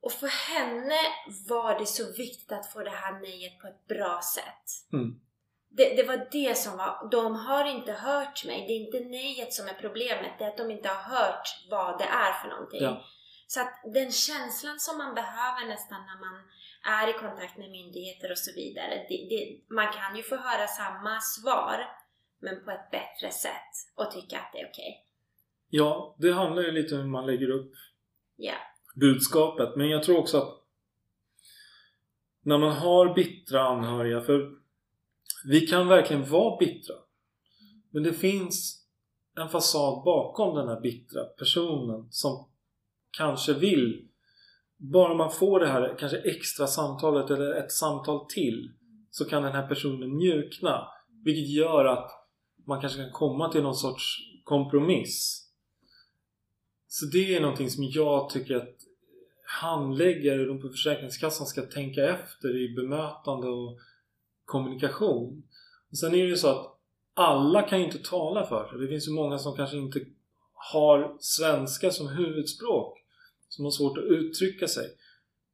Och 0.02 0.12
för 0.12 0.28
henne 0.28 0.98
var 1.48 1.78
det 1.78 1.86
så 1.86 2.12
viktigt 2.12 2.52
att 2.52 2.72
få 2.72 2.82
det 2.82 2.90
här 2.90 3.20
nejet 3.20 3.58
på 3.60 3.66
ett 3.66 3.86
bra 3.88 4.20
sätt. 4.34 4.92
Mm. 4.92 5.20
Det, 5.70 5.96
det, 5.96 6.02
var 6.02 6.28
det 6.32 6.58
som 6.58 6.76
var, 6.76 7.08
de 7.10 7.36
har 7.36 7.64
inte 7.64 7.92
hört 7.92 8.44
mig. 8.44 8.64
Det 8.66 8.72
är 8.72 8.86
inte 8.86 9.00
nejet 9.00 9.52
som 9.52 9.68
är 9.68 9.74
problemet, 9.74 10.38
det 10.38 10.44
är 10.44 10.48
att 10.48 10.56
de 10.56 10.70
inte 10.70 10.88
har 10.88 11.16
hört 11.16 11.48
vad 11.70 11.98
det 11.98 12.04
är 12.04 12.32
för 12.32 12.48
någonting. 12.48 12.82
Ja. 12.82 13.04
Så 13.46 13.60
att 13.60 13.80
den 13.94 14.12
känslan 14.12 14.80
som 14.80 14.98
man 14.98 15.14
behöver 15.14 15.66
nästan 15.68 16.00
när 16.00 16.20
man 16.20 16.42
är 17.00 17.10
i 17.10 17.12
kontakt 17.12 17.56
med 17.56 17.70
myndigheter 17.70 18.30
och 18.30 18.38
så 18.38 18.52
vidare. 18.52 19.06
Det, 19.08 19.26
det, 19.30 19.74
man 19.74 19.92
kan 19.92 20.16
ju 20.16 20.22
få 20.22 20.36
höra 20.36 20.66
samma 20.66 21.20
svar 21.20 22.03
men 22.44 22.64
på 22.64 22.70
ett 22.70 22.90
bättre 22.90 23.30
sätt 23.30 23.72
och 23.94 24.10
tycka 24.10 24.38
att 24.38 24.50
det 24.52 24.58
är 24.60 24.68
okej. 24.70 24.70
Okay. 24.70 25.04
Ja, 25.68 26.16
det 26.18 26.32
handlar 26.32 26.62
ju 26.62 26.72
lite 26.72 26.94
om 26.94 27.00
hur 27.00 27.08
man 27.08 27.26
lägger 27.26 27.50
upp 27.50 27.72
yeah. 28.38 28.58
budskapet. 28.94 29.76
Men 29.76 29.88
jag 29.88 30.02
tror 30.02 30.18
också 30.18 30.38
att 30.38 30.64
när 32.42 32.58
man 32.58 32.72
har 32.72 33.14
bittra 33.14 33.62
anhöriga, 33.62 34.20
för 34.20 34.50
vi 35.44 35.66
kan 35.66 35.88
verkligen 35.88 36.30
vara 36.30 36.56
bittra. 36.56 36.94
Men 37.90 38.02
det 38.02 38.12
finns 38.12 38.86
en 39.36 39.48
fasad 39.48 40.04
bakom 40.04 40.56
den 40.56 40.68
här 40.68 40.80
bittra 40.80 41.24
personen 41.24 42.08
som 42.10 42.48
kanske 43.10 43.54
vill 43.54 44.08
bara 44.76 45.14
man 45.14 45.30
får 45.30 45.60
det 45.60 45.66
här 45.66 45.96
kanske 45.98 46.18
extra 46.18 46.66
samtalet 46.66 47.30
eller 47.30 47.54
ett 47.54 47.72
samtal 47.72 48.26
till 48.28 48.72
så 49.10 49.24
kan 49.24 49.42
den 49.42 49.52
här 49.52 49.68
personen 49.68 50.16
mjukna. 50.16 50.88
Vilket 51.24 51.48
gör 51.48 51.84
att 51.84 52.23
man 52.66 52.80
kanske 52.80 53.02
kan 53.02 53.12
komma 53.12 53.52
till 53.52 53.62
någon 53.62 53.74
sorts 53.74 54.18
kompromiss. 54.44 55.48
Så 56.88 57.06
det 57.06 57.36
är 57.36 57.40
någonting 57.40 57.70
som 57.70 57.84
jag 57.84 58.30
tycker 58.30 58.56
att 58.56 58.76
handläggare 59.60 60.44
de 60.44 60.60
på 60.60 60.68
Försäkringskassan 60.68 61.46
ska 61.46 61.62
tänka 61.62 62.08
efter 62.08 62.56
i 62.56 62.74
bemötande 62.74 63.48
och 63.48 63.78
kommunikation. 64.44 65.42
Och 65.90 65.98
sen 65.98 66.14
är 66.14 66.22
det 66.22 66.28
ju 66.28 66.36
så 66.36 66.48
att 66.48 66.78
alla 67.14 67.62
kan 67.62 67.78
ju 67.78 67.84
inte 67.84 67.98
tala 67.98 68.46
för 68.46 68.68
sig. 68.68 68.78
Det 68.78 68.88
finns 68.88 69.08
ju 69.08 69.12
många 69.12 69.38
som 69.38 69.56
kanske 69.56 69.76
inte 69.76 70.00
har 70.72 71.16
svenska 71.20 71.90
som 71.90 72.08
huvudspråk. 72.08 72.98
Som 73.48 73.64
har 73.64 73.72
svårt 73.72 73.98
att 73.98 74.04
uttrycka 74.04 74.68
sig. 74.68 74.86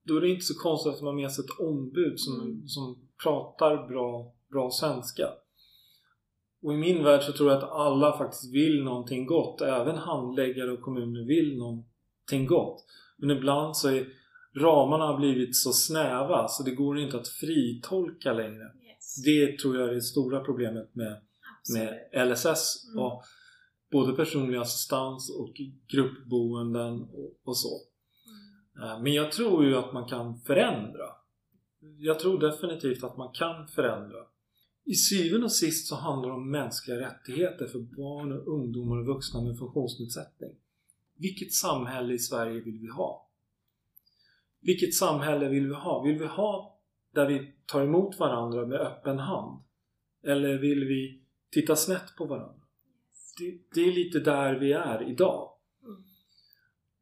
Då 0.02 0.16
är 0.16 0.20
det 0.20 0.28
inte 0.28 0.44
så 0.44 0.58
konstigt 0.58 0.94
att 0.94 1.00
man 1.00 1.06
har 1.06 1.22
med 1.22 1.32
sig 1.32 1.44
ett 1.44 1.60
ombud 1.60 2.20
som, 2.20 2.40
mm. 2.40 2.68
som 2.68 3.08
pratar 3.22 3.88
bra, 3.88 4.34
bra 4.50 4.70
svenska. 4.70 5.28
Och 6.62 6.74
i 6.74 6.76
min 6.76 7.04
värld 7.04 7.22
så 7.22 7.32
tror 7.32 7.50
jag 7.50 7.58
att 7.58 7.70
alla 7.70 8.18
faktiskt 8.18 8.54
vill 8.54 8.84
någonting 8.84 9.26
gott. 9.26 9.60
Även 9.60 9.96
handläggare 9.96 10.72
och 10.72 10.80
kommuner 10.80 11.26
vill 11.26 11.58
någonting 11.58 12.46
gott. 12.46 12.84
Men 13.18 13.30
ibland 13.30 13.76
så 13.76 13.88
är 13.88 14.06
ramarna 14.56 15.16
blivit 15.16 15.56
så 15.56 15.72
snäva 15.72 16.48
så 16.48 16.62
det 16.62 16.70
går 16.70 16.98
inte 16.98 17.16
att 17.16 17.28
fritolka 17.28 18.32
längre. 18.32 18.64
Yes. 18.64 19.24
Det 19.24 19.58
tror 19.58 19.78
jag 19.78 19.88
är 19.88 19.94
det 19.94 20.02
stora 20.02 20.40
problemet 20.40 20.94
med, 20.94 21.20
med 21.74 22.28
LSS. 22.28 22.88
Mm. 22.88 23.04
Och 23.04 23.22
både 23.90 24.12
personlig 24.12 24.58
assistans 24.58 25.36
och 25.38 25.54
gruppboenden 25.92 27.02
och, 27.02 27.40
och 27.44 27.56
så. 27.56 27.80
Mm. 28.76 28.90
Eh, 28.90 29.02
men 29.02 29.12
jag 29.12 29.32
tror 29.32 29.64
ju 29.64 29.76
att 29.76 29.92
man 29.92 30.08
kan 30.08 30.40
förändra. 30.40 31.06
Jag 31.98 32.18
tror 32.18 32.40
definitivt 32.40 33.04
att 33.04 33.16
man 33.16 33.32
kan 33.32 33.68
förändra. 33.68 34.18
I 34.90 34.94
syvende 34.94 35.44
och 35.44 35.52
sist 35.52 35.86
så 35.86 35.96
handlar 35.96 36.28
det 36.28 36.34
om 36.34 36.50
mänskliga 36.50 37.00
rättigheter 37.00 37.66
för 37.66 37.78
barn 37.78 38.32
och 38.32 38.54
ungdomar 38.54 38.98
och 38.98 39.06
vuxna 39.06 39.40
med 39.40 39.58
funktionsnedsättning. 39.58 40.50
Vilket 41.16 41.52
samhälle 41.52 42.14
i 42.14 42.18
Sverige 42.18 42.60
vill 42.60 42.78
vi 42.78 42.88
ha? 42.88 43.30
Vilket 44.60 44.94
samhälle 44.94 45.48
vill 45.48 45.66
vi 45.66 45.74
ha? 45.74 46.02
Vill 46.02 46.18
vi 46.18 46.26
ha 46.26 46.80
där 47.14 47.26
vi 47.26 47.54
tar 47.66 47.82
emot 47.82 48.18
varandra 48.18 48.66
med 48.66 48.80
öppen 48.80 49.18
hand? 49.18 49.62
Eller 50.22 50.58
vill 50.58 50.84
vi 50.84 51.22
titta 51.50 51.76
snett 51.76 52.16
på 52.18 52.24
varandra? 52.24 52.62
Det, 53.38 53.58
det 53.74 53.88
är 53.88 53.92
lite 53.92 54.20
där 54.20 54.54
vi 54.54 54.72
är 54.72 55.10
idag. 55.10 55.50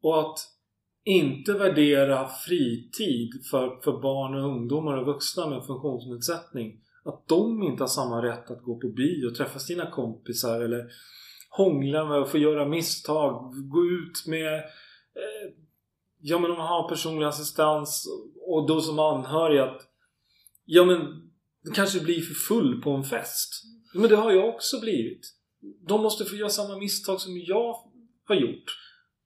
Och 0.01 0.19
att 0.19 0.39
inte 1.03 1.53
värdera 1.53 2.27
fritid 2.27 3.45
för, 3.51 3.81
för 3.81 4.01
barn 4.01 4.35
och 4.35 4.49
ungdomar 4.49 4.97
och 4.97 5.05
vuxna 5.05 5.49
med 5.49 5.65
funktionsnedsättning 5.65 6.81
att 7.03 7.27
de 7.27 7.63
inte 7.63 7.83
har 7.83 7.87
samma 7.87 8.21
rätt 8.21 8.51
att 8.51 8.63
gå 8.63 8.79
på 8.79 8.87
bio 8.87 9.27
och 9.27 9.35
träffa 9.35 9.59
sina 9.59 9.91
kompisar 9.91 10.61
eller 10.61 10.87
hångla 11.49 12.05
med 12.05 12.19
och 12.19 12.29
få 12.29 12.37
göra 12.37 12.65
misstag. 12.65 13.53
Gå 13.71 13.85
ut 13.85 14.27
med 14.27 14.53
eh, 14.55 15.49
Ja 16.21 16.39
men 16.39 16.51
om 16.51 16.57
man 16.57 16.67
har 16.67 16.89
personlig 16.89 17.25
assistans 17.25 18.07
och 18.47 18.67
då 18.67 18.81
som 18.81 18.99
anhörig 18.99 19.59
att 19.59 19.81
Ja 20.65 20.85
men 20.85 21.29
kanske 21.75 21.99
blir 21.99 22.21
för 22.21 22.33
full 22.33 22.81
på 22.81 22.91
en 22.91 23.03
fest. 23.03 23.63
Men 23.93 24.09
det 24.09 24.15
har 24.15 24.31
jag 24.31 24.49
också 24.49 24.79
blivit. 24.79 25.21
De 25.87 26.01
måste 26.01 26.25
få 26.25 26.35
göra 26.35 26.49
samma 26.49 26.77
misstag 26.77 27.21
som 27.21 27.37
jag 27.37 27.75
har 28.27 28.35
gjort. 28.35 28.63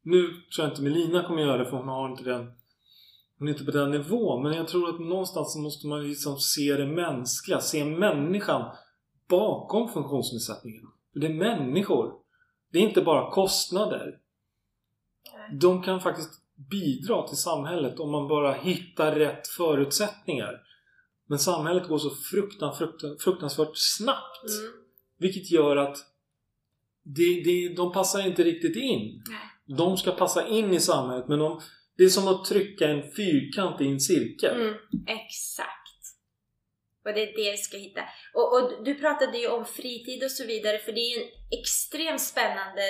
Nu 0.03 0.27
tror 0.27 0.65
jag 0.65 0.69
inte 0.69 0.81
Melina 0.81 1.27
kommer 1.27 1.41
göra 1.41 1.57
det 1.57 1.69
för 1.69 1.77
hon 1.77 1.87
har 1.87 2.11
inte 2.11 2.23
den 2.23 2.51
är 3.39 3.49
inte 3.49 3.65
på 3.65 3.71
den 3.71 3.91
nivån. 3.91 4.43
Men 4.43 4.53
jag 4.53 4.67
tror 4.67 4.89
att 4.89 4.99
någonstans 4.99 5.55
måste 5.55 5.87
man 5.87 6.07
liksom 6.07 6.37
se 6.37 6.73
det 6.77 6.87
mänskliga. 6.87 7.59
Se 7.59 7.85
människan 7.85 8.75
bakom 9.27 9.89
funktionsnedsättningen. 9.89 10.83
För 11.13 11.19
det 11.19 11.27
är 11.27 11.33
människor. 11.33 12.13
Det 12.71 12.79
är 12.79 12.83
inte 12.83 13.01
bara 13.01 13.31
kostnader. 13.31 14.19
De 15.51 15.83
kan 15.83 16.01
faktiskt 16.01 16.41
bidra 16.55 17.27
till 17.27 17.37
samhället 17.37 17.99
om 17.99 18.11
man 18.11 18.27
bara 18.27 18.53
hittar 18.53 19.15
rätt 19.15 19.47
förutsättningar. 19.47 20.61
Men 21.27 21.39
samhället 21.39 21.87
går 21.87 21.97
så 21.97 22.09
fruktan, 22.09 22.75
fruktan, 22.75 23.17
fruktansvärt 23.19 23.71
snabbt. 23.73 24.43
Mm. 24.43 24.73
Vilket 25.17 25.51
gör 25.51 25.75
att 25.75 25.97
det, 27.03 27.43
det, 27.43 27.75
de 27.75 27.91
passar 27.91 28.27
inte 28.27 28.43
riktigt 28.43 28.75
in. 28.75 29.23
De 29.65 29.97
ska 29.97 30.11
passa 30.11 30.47
in 30.47 30.73
i 30.73 30.79
samhället 30.79 31.27
men 31.27 31.39
de, 31.39 31.61
det 31.97 32.03
är 32.03 32.09
som 32.09 32.27
att 32.27 32.45
trycka 32.45 32.87
en 32.87 33.11
fyrkant 33.11 33.81
i 33.81 33.87
en 33.87 33.99
cirkel. 33.99 34.61
Mm, 34.61 34.75
exakt. 35.07 35.79
Och 37.05 37.13
det 37.13 37.21
är 37.21 37.43
det 37.43 37.51
vi 37.51 37.57
ska 37.57 37.77
hitta. 37.77 38.01
Och, 38.33 38.53
och, 38.55 38.83
du 38.83 38.95
pratade 38.95 39.37
ju 39.37 39.47
om 39.47 39.65
fritid 39.65 40.23
och 40.23 40.31
så 40.31 40.45
vidare 40.45 40.79
för 40.79 40.91
det 40.91 40.99
är 40.99 41.17
ju 41.17 41.23
en 41.23 41.29
extremt 41.59 42.21
spännande 42.21 42.81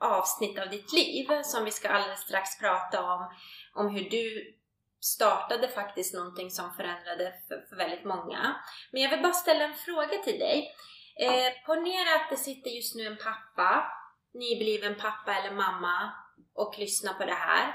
avsnitt 0.00 0.58
av 0.58 0.70
ditt 0.70 0.92
liv 0.92 1.26
som 1.44 1.64
vi 1.64 1.70
ska 1.70 1.88
alldeles 1.88 2.20
strax 2.20 2.58
prata 2.58 3.02
om. 3.02 3.30
Om 3.74 3.94
hur 3.94 4.10
du 4.10 4.54
startade 5.00 5.68
faktiskt 5.68 6.14
någonting 6.14 6.50
som 6.50 6.74
förändrade 6.74 7.32
för, 7.48 7.66
för 7.68 7.76
väldigt 7.76 8.04
många. 8.04 8.56
Men 8.92 9.02
jag 9.02 9.10
vill 9.10 9.22
bara 9.22 9.32
ställa 9.32 9.64
en 9.64 9.74
fråga 9.74 10.18
till 10.24 10.38
dig. 10.38 10.74
Eh, 11.20 11.52
ponera 11.66 12.14
att 12.14 12.30
det 12.30 12.36
sitter 12.36 12.70
just 12.70 12.94
nu 12.94 13.06
en 13.06 13.16
pappa, 13.16 13.92
nybliven 14.34 14.94
pappa 14.94 15.34
eller 15.34 15.54
mamma 15.54 16.12
och 16.54 16.78
lyssnar 16.78 17.14
på 17.14 17.24
det 17.24 17.34
här. 17.34 17.74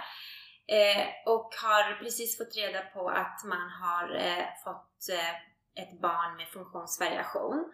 Eh, 0.77 1.07
och 1.25 1.49
har 1.63 1.99
precis 2.03 2.37
fått 2.37 2.57
reda 2.57 2.81
på 2.81 3.09
att 3.09 3.43
man 3.45 3.69
har 3.81 4.15
eh, 4.15 4.45
fått 4.63 5.09
eh, 5.11 5.33
ett 5.83 6.01
barn 6.01 6.37
med 6.37 6.47
funktionsvariation. 6.47 7.65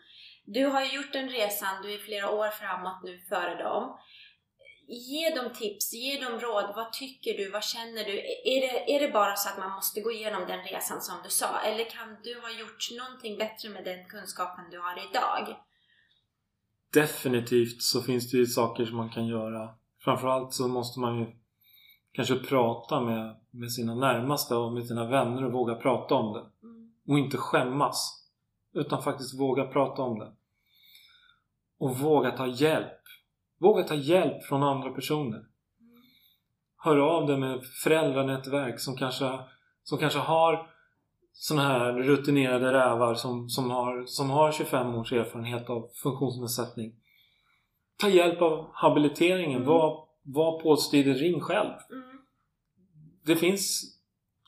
Du 0.46 0.66
har 0.66 0.82
ju 0.82 0.96
gjort 0.96 1.14
den 1.14 1.30
resan, 1.30 1.82
du 1.84 1.94
är 1.94 1.98
flera 1.98 2.30
år 2.32 2.50
framåt 2.50 3.04
nu 3.04 3.20
före 3.20 3.64
dem. 3.64 3.98
Ge 4.88 5.30
dem 5.36 5.54
tips, 5.54 5.94
ge 5.94 6.22
dem 6.22 6.40
råd. 6.40 6.74
Vad 6.76 6.94
tycker 6.94 7.38
du? 7.38 7.52
Vad 7.52 7.64
känner 7.64 8.04
du? 8.04 8.16
Är 8.54 8.62
det, 8.62 8.96
är 8.96 9.00
det 9.00 9.14
bara 9.14 9.36
så 9.36 9.50
att 9.50 9.58
man 9.58 9.72
måste 9.72 10.02
gå 10.02 10.12
igenom 10.12 10.48
den 10.48 10.64
resan 10.64 11.02
som 11.02 11.16
du 11.24 11.30
sa? 11.30 11.60
Eller 11.60 11.86
kan 11.86 12.10
du 12.24 12.40
ha 12.40 12.52
gjort 12.60 12.98
någonting 13.00 13.38
bättre 13.38 13.70
med 13.70 13.84
den 13.84 14.06
kunskapen 14.06 14.66
du 14.72 14.80
har 14.80 15.10
idag? 15.10 15.56
Definitivt 16.94 17.82
så 17.82 18.02
finns 18.02 18.32
det 18.32 18.38
ju 18.38 18.46
saker 18.46 18.86
som 18.86 18.98
man 18.98 19.10
kan 19.10 19.28
göra. 19.28 19.70
Framförallt 20.04 20.54
så 20.54 20.68
måste 20.68 21.00
man 21.00 21.20
ju 21.20 21.26
kanske 22.18 22.36
prata 22.36 23.02
med, 23.02 23.36
med 23.52 23.72
sina 23.72 23.96
närmaste 23.96 24.56
och 24.56 24.74
med 24.74 24.86
sina 24.86 25.06
vänner 25.06 25.46
och 25.46 25.52
våga 25.52 25.76
prata 25.76 26.16
om 26.16 26.34
det. 26.34 26.68
Mm. 26.68 26.92
Och 27.08 27.20
inte 27.20 27.38
skämmas. 27.38 28.30
Utan 28.74 29.04
faktiskt 29.04 29.40
våga 29.40 29.66
prata 29.66 30.02
om 30.02 30.20
det. 30.20 30.32
Och 31.80 31.98
våga 31.98 32.32
ta 32.32 32.48
hjälp. 32.48 33.02
Våga 33.60 33.84
ta 33.84 33.96
hjälp 33.96 34.44
från 34.44 34.64
andra 34.64 34.90
personer. 34.90 35.46
Hör 36.78 36.98
av 36.98 37.28
dig 37.28 37.38
med 37.38 37.66
föräldranätverk 37.84 38.80
som 38.80 38.96
kanske, 38.96 39.40
som 39.84 39.98
kanske 39.98 40.20
har 40.20 40.70
såna 41.34 41.62
här 41.62 41.94
rutinerade 41.94 42.74
rävar 42.74 43.14
som, 43.14 43.50
som, 43.50 43.72
har, 43.72 44.06
som 44.06 44.30
har 44.30 44.52
25 44.52 44.96
års 44.96 45.14
erfarenhet 45.14 45.70
av 45.70 45.90
funktionsnedsättning. 46.04 46.94
Ta 47.98 48.10
hjälp 48.10 48.42
av 48.42 48.70
habiliteringen. 48.74 49.62
Mm. 49.62 49.68
Var, 49.68 50.07
var 50.28 50.62
påstridig, 50.62 51.22
ring 51.22 51.42
själv. 51.42 51.74
Mm. 51.92 52.20
Det 53.26 53.36
finns 53.36 53.98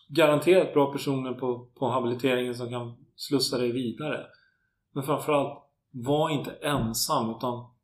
garanterat 0.08 0.74
bra 0.74 0.92
personer 0.92 1.34
på, 1.34 1.70
på 1.80 1.89
habiliteringen 1.89 2.56
som 2.56 2.70
kan 2.70 3.06
slussa 3.15 3.58
dig 3.58 3.72
vidare. 3.72 4.26
Men 4.94 5.04
framförallt, 5.04 5.65
var 5.92 6.30
inte 6.30 6.52
ensam 6.52 7.36
utan 7.36 7.76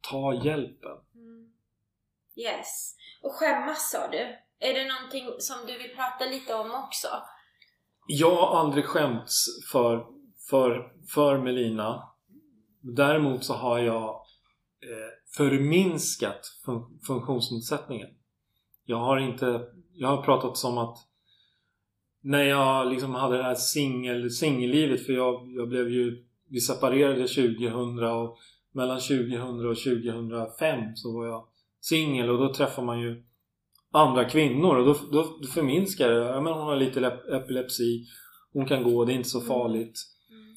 ta 0.00 0.34
hjälpen. 0.34 0.96
Mm. 1.14 1.52
Yes. 2.36 2.96
Och 3.22 3.32
skämmas 3.32 3.90
sa 3.90 4.08
du. 4.08 4.36
Är 4.60 4.74
det 4.74 4.88
någonting 4.88 5.26
som 5.38 5.56
du 5.66 5.78
vill 5.78 5.96
prata 5.96 6.24
lite 6.24 6.54
om 6.54 6.70
också? 6.84 7.08
Jag 8.06 8.36
har 8.36 8.60
aldrig 8.60 8.84
skämts 8.84 9.46
för, 9.72 10.06
för, 10.50 10.92
för 11.14 11.38
Melina. 11.38 12.08
Däremot 12.80 13.44
så 13.44 13.54
har 13.54 13.78
jag 13.78 14.08
eh, 14.82 15.17
förminskat 15.36 16.40
fun 16.64 16.98
funktionsnedsättningen. 17.06 18.08
Jag 18.84 18.96
har 18.96 19.18
inte... 19.18 19.66
Jag 19.94 20.08
har 20.08 20.22
pratat 20.22 20.56
som 20.56 20.78
att 20.78 20.96
när 22.20 22.42
jag 22.42 22.92
liksom 22.92 23.14
hade 23.14 23.36
det 23.36 23.42
här 23.42 23.54
singel, 23.54 24.30
singellivet 24.30 25.06
för 25.06 25.12
jag, 25.12 25.52
jag 25.56 25.68
blev 25.68 25.90
ju... 25.90 26.24
Vi 26.50 26.60
separerade 26.60 27.28
2000 27.28 27.74
och 28.04 28.38
mellan 28.72 29.00
2000 29.00 29.66
och 29.66 29.76
2005 29.76 30.96
så 30.96 31.12
var 31.12 31.26
jag 31.26 31.48
singel 31.80 32.30
och 32.30 32.38
då 32.38 32.54
träffar 32.54 32.82
man 32.82 33.00
ju 33.00 33.24
andra 33.92 34.24
kvinnor 34.24 34.76
och 34.76 34.86
då, 34.86 34.96
då, 35.12 35.38
då 35.42 35.46
förminskar 35.46 36.08
det. 36.08 36.16
Ja, 36.16 36.40
men 36.40 36.52
hon 36.52 36.62
har 36.62 36.76
lite 36.76 37.00
ep- 37.00 37.34
epilepsi. 37.34 38.06
Hon 38.52 38.66
kan 38.66 38.82
gå, 38.82 39.04
det 39.04 39.12
är 39.12 39.16
inte 39.16 39.28
så 39.28 39.40
farligt. 39.40 40.00
Mm. 40.30 40.56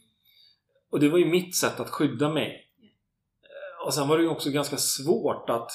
Och 0.92 1.00
det 1.00 1.10
var 1.10 1.18
ju 1.18 1.26
mitt 1.26 1.56
sätt 1.56 1.80
att 1.80 1.90
skydda 1.90 2.34
mig. 2.34 2.71
Och 3.86 3.94
sen 3.94 4.08
var 4.08 4.18
det 4.18 4.24
ju 4.24 4.30
också 4.30 4.50
ganska 4.50 4.78
svårt 4.78 5.50
att 5.50 5.72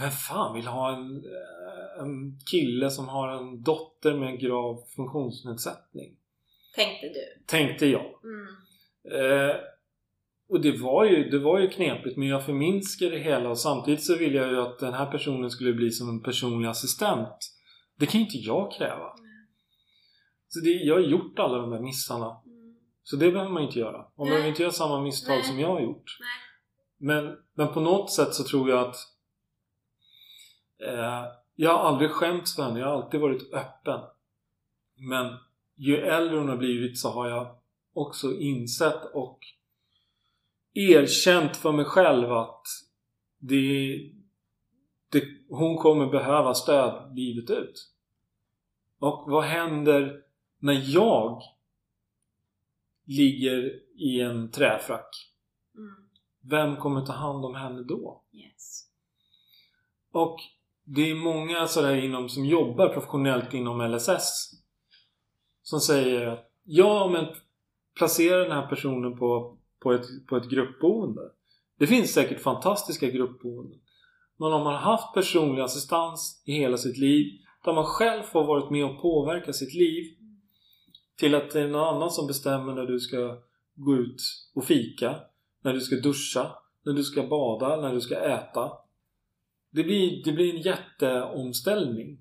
Vem 0.00 0.10
fan 0.10 0.54
vill 0.54 0.66
ha 0.66 0.96
en, 0.96 1.16
eh, 1.16 2.02
en 2.02 2.38
kille 2.50 2.90
som 2.90 3.08
har 3.08 3.28
en 3.28 3.62
dotter 3.62 4.14
med 4.14 4.28
en 4.28 4.38
grav 4.38 4.84
funktionsnedsättning? 4.96 6.16
Tänkte 6.74 7.06
du? 7.06 7.44
Tänkte 7.46 7.86
jag. 7.86 8.14
Mm. 8.24 8.46
Eh, 9.50 9.56
och 10.48 10.60
det 10.60 10.76
var, 10.76 11.04
ju, 11.04 11.30
det 11.30 11.38
var 11.38 11.58
ju 11.58 11.68
knepigt 11.68 12.16
men 12.16 12.28
jag 12.28 12.46
förminskade 12.46 13.10
det 13.10 13.18
hela 13.18 13.48
och 13.48 13.58
samtidigt 13.58 14.04
så 14.04 14.16
ville 14.16 14.38
jag 14.38 14.50
ju 14.50 14.60
att 14.60 14.78
den 14.78 14.94
här 14.94 15.10
personen 15.10 15.50
skulle 15.50 15.72
bli 15.72 15.90
som 15.90 16.08
en 16.08 16.22
personlig 16.22 16.68
assistent. 16.68 17.38
Det 17.98 18.06
kan 18.06 18.20
ju 18.20 18.26
inte 18.26 18.38
jag 18.38 18.72
kräva. 18.72 19.12
Så 20.48 20.60
det, 20.60 20.70
jag 20.70 20.94
har 20.94 21.00
gjort 21.00 21.38
alla 21.38 21.58
de 21.58 21.70
där 21.70 21.80
missarna. 21.80 22.40
Så 23.04 23.16
det 23.16 23.30
behöver 23.30 23.50
man 23.50 23.62
inte 23.62 23.78
göra. 23.78 24.06
Man 24.18 24.26
behöver 24.26 24.48
inte 24.48 24.62
göra 24.62 24.72
samma 24.72 25.00
misstag 25.00 25.36
Nej. 25.36 25.44
som 25.44 25.60
jag 25.60 25.68
har 25.68 25.80
gjort. 25.80 26.18
Nej. 26.20 26.28
Men, 26.96 27.38
men 27.54 27.74
på 27.74 27.80
något 27.80 28.12
sätt 28.12 28.34
så 28.34 28.44
tror 28.44 28.70
jag 28.70 28.88
att 28.88 28.96
eh, 30.86 31.24
jag 31.54 31.70
har 31.70 31.78
aldrig 31.78 32.10
skämts 32.10 32.56
för 32.56 32.62
henne. 32.62 32.80
Jag 32.80 32.86
har 32.86 33.02
alltid 33.02 33.20
varit 33.20 33.54
öppen. 33.54 34.00
Men 34.96 35.36
ju 35.76 35.96
äldre 35.96 36.38
hon 36.38 36.48
har 36.48 36.56
blivit 36.56 36.98
så 36.98 37.10
har 37.10 37.28
jag 37.28 37.56
också 37.94 38.32
insett 38.32 39.04
och 39.14 39.38
erkänt 40.74 41.56
för 41.56 41.72
mig 41.72 41.84
själv 41.84 42.32
att 42.32 42.62
det, 43.38 43.96
det, 45.08 45.24
hon 45.48 45.76
kommer 45.76 46.06
behöva 46.06 46.54
stöd 46.54 47.16
livet 47.16 47.50
ut. 47.50 47.90
Och 48.98 49.30
vad 49.30 49.44
händer 49.44 50.20
när 50.58 50.82
jag 50.94 51.42
ligger 53.06 53.72
i 53.96 54.20
en 54.20 54.50
träfrack? 54.50 55.08
Mm. 55.76 55.94
Vem 56.50 56.76
kommer 56.76 57.06
ta 57.06 57.12
hand 57.12 57.44
om 57.44 57.54
henne 57.54 57.82
då? 57.82 58.24
Yes. 58.32 58.86
Och 60.12 60.36
det 60.84 61.10
är 61.10 61.14
många 61.14 61.66
sådär 61.66 61.96
inom, 61.96 62.28
som 62.28 62.44
jobbar 62.44 62.88
professionellt 62.88 63.54
inom 63.54 63.80
LSS 63.92 64.50
som 65.62 65.80
säger 65.80 66.26
att 66.26 66.50
ja 66.64 67.08
men 67.08 67.26
placera 67.98 68.38
den 68.38 68.52
här 68.52 68.66
personen 68.66 69.18
på, 69.18 69.58
på, 69.82 69.92
ett, 69.92 70.26
på 70.28 70.36
ett 70.36 70.50
gruppboende. 70.50 71.22
Det 71.78 71.86
finns 71.86 72.12
säkert 72.12 72.40
fantastiska 72.40 73.06
gruppboenden. 73.06 73.80
Men 74.36 74.52
om 74.52 74.64
man 74.64 74.74
har 74.74 74.80
haft 74.80 75.14
personlig 75.14 75.62
assistans 75.62 76.42
i 76.46 76.52
hela 76.52 76.76
sitt 76.76 76.98
liv 76.98 77.26
där 77.64 77.72
man 77.72 77.84
själv 77.84 78.22
får 78.22 78.44
varit 78.44 78.70
med 78.70 78.84
och 78.84 79.02
påverka 79.02 79.52
sitt 79.52 79.74
liv 79.74 80.16
till 81.16 81.34
att 81.34 81.50
det 81.50 81.60
är 81.60 81.68
någon 81.68 81.94
annan 81.94 82.10
som 82.10 82.26
bestämmer 82.26 82.74
när 82.74 82.86
du 82.86 83.00
ska 83.00 83.38
gå 83.74 83.96
ut 83.96 84.22
och 84.54 84.64
fika, 84.64 85.16
när 85.62 85.72
du 85.72 85.80
ska 85.80 85.96
duscha, 85.96 86.52
när 86.84 86.92
du 86.92 87.04
ska 87.04 87.22
bada, 87.26 87.76
när 87.80 87.94
du 87.94 88.00
ska 88.00 88.16
äta. 88.16 88.72
Det 89.70 89.84
blir, 89.84 90.24
det 90.24 90.32
blir 90.32 90.54
en 90.54 90.60
jätteomställning. 90.60 92.18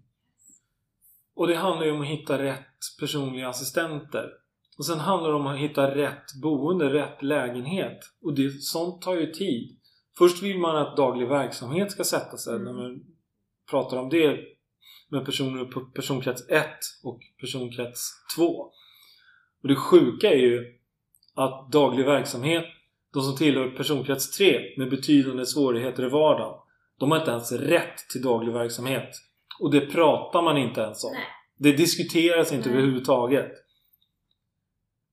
Och 1.36 1.48
det 1.48 1.56
handlar 1.56 1.86
ju 1.86 1.92
om 1.92 2.02
att 2.02 2.08
hitta 2.08 2.44
rätt 2.44 2.78
personliga 3.00 3.50
assistenter. 3.50 4.30
Och 4.78 4.86
sen 4.86 5.00
handlar 5.00 5.30
det 5.30 5.36
om 5.36 5.48
att 5.48 5.60
hitta 5.60 5.96
rätt 5.96 6.34
boende, 6.42 6.94
rätt 6.94 7.24
lägenhet. 7.24 8.00
Och 8.22 8.34
det, 8.34 8.50
sånt 8.50 9.02
tar 9.02 9.16
ju 9.16 9.32
tid. 9.32 9.78
Först 10.18 10.44
vill 10.44 10.60
man 10.60 10.78
att 10.78 10.98
daglig 10.98 11.28
verksamhet 11.28 11.92
ska 11.92 12.04
sätta 12.04 12.38
sig 12.38 12.56
Mm. 12.56 12.66
när 12.66 12.74
man 12.74 13.04
pratar 13.70 13.98
om 13.98 14.10
det 14.10 14.40
med 15.10 15.26
personer 15.26 15.66
på 15.66 15.82
personkrets 15.82 16.50
1 16.50 16.68
och 17.04 17.20
personkrets 17.42 18.12
2. 18.38 18.72
Och 19.64 19.70
det 19.70 19.76
sjuka 19.76 20.30
är 20.30 20.38
ju 20.38 20.66
att 21.36 21.72
daglig 21.72 22.06
verksamhet, 22.06 22.66
de 23.14 23.22
som 23.24 23.36
tillhör 23.36 23.70
personkrets 23.70 24.38
3 24.38 24.60
med 24.78 24.90
betydande 24.90 25.46
svårigheter 25.46 26.06
i 26.06 26.10
vardagen, 26.10 26.60
de 27.00 27.12
har 27.12 27.20
inte 27.20 27.32
ens 27.32 27.52
rätt 27.52 27.98
till 28.12 28.22
daglig 28.22 28.54
verksamhet. 28.54 29.10
Och 29.60 29.72
det 29.72 29.82
pratar 29.82 30.42
man 30.42 30.58
inte 30.58 30.82
ens 30.82 31.04
om. 31.04 31.12
Nej. 31.14 31.24
Det 31.58 31.78
diskuteras 31.78 32.52
inte 32.52 32.70
Nej. 32.70 32.78
överhuvudtaget. 32.78 33.52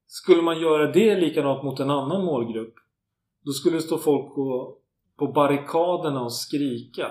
Skulle 0.06 0.42
man 0.42 0.60
göra 0.60 0.92
det 0.92 1.20
likadant 1.20 1.64
mot 1.64 1.80
en 1.80 1.90
annan 1.90 2.24
målgrupp 2.24 2.74
då 3.44 3.52
skulle 3.52 3.76
det 3.76 3.82
stå 3.82 3.98
folk 3.98 4.34
på, 4.34 4.76
på 5.18 5.26
barrikaderna 5.26 6.22
och 6.22 6.32
skrika. 6.32 7.10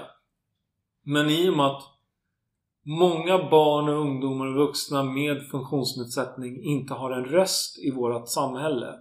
Men 1.04 1.30
i 1.30 1.50
och 1.50 1.58
med 1.58 1.66
att 1.66 1.84
många 2.98 3.50
barn 3.50 3.90
och 3.90 4.02
ungdomar 4.02 4.46
och 4.48 4.56
vuxna 4.68 5.04
med 5.04 5.48
funktionsnedsättning 5.52 6.64
inte 6.64 6.94
har 6.94 7.12
en 7.12 7.26
röst 7.26 7.80
i 7.80 7.92
vårt 7.92 8.30
samhälle 8.30 8.94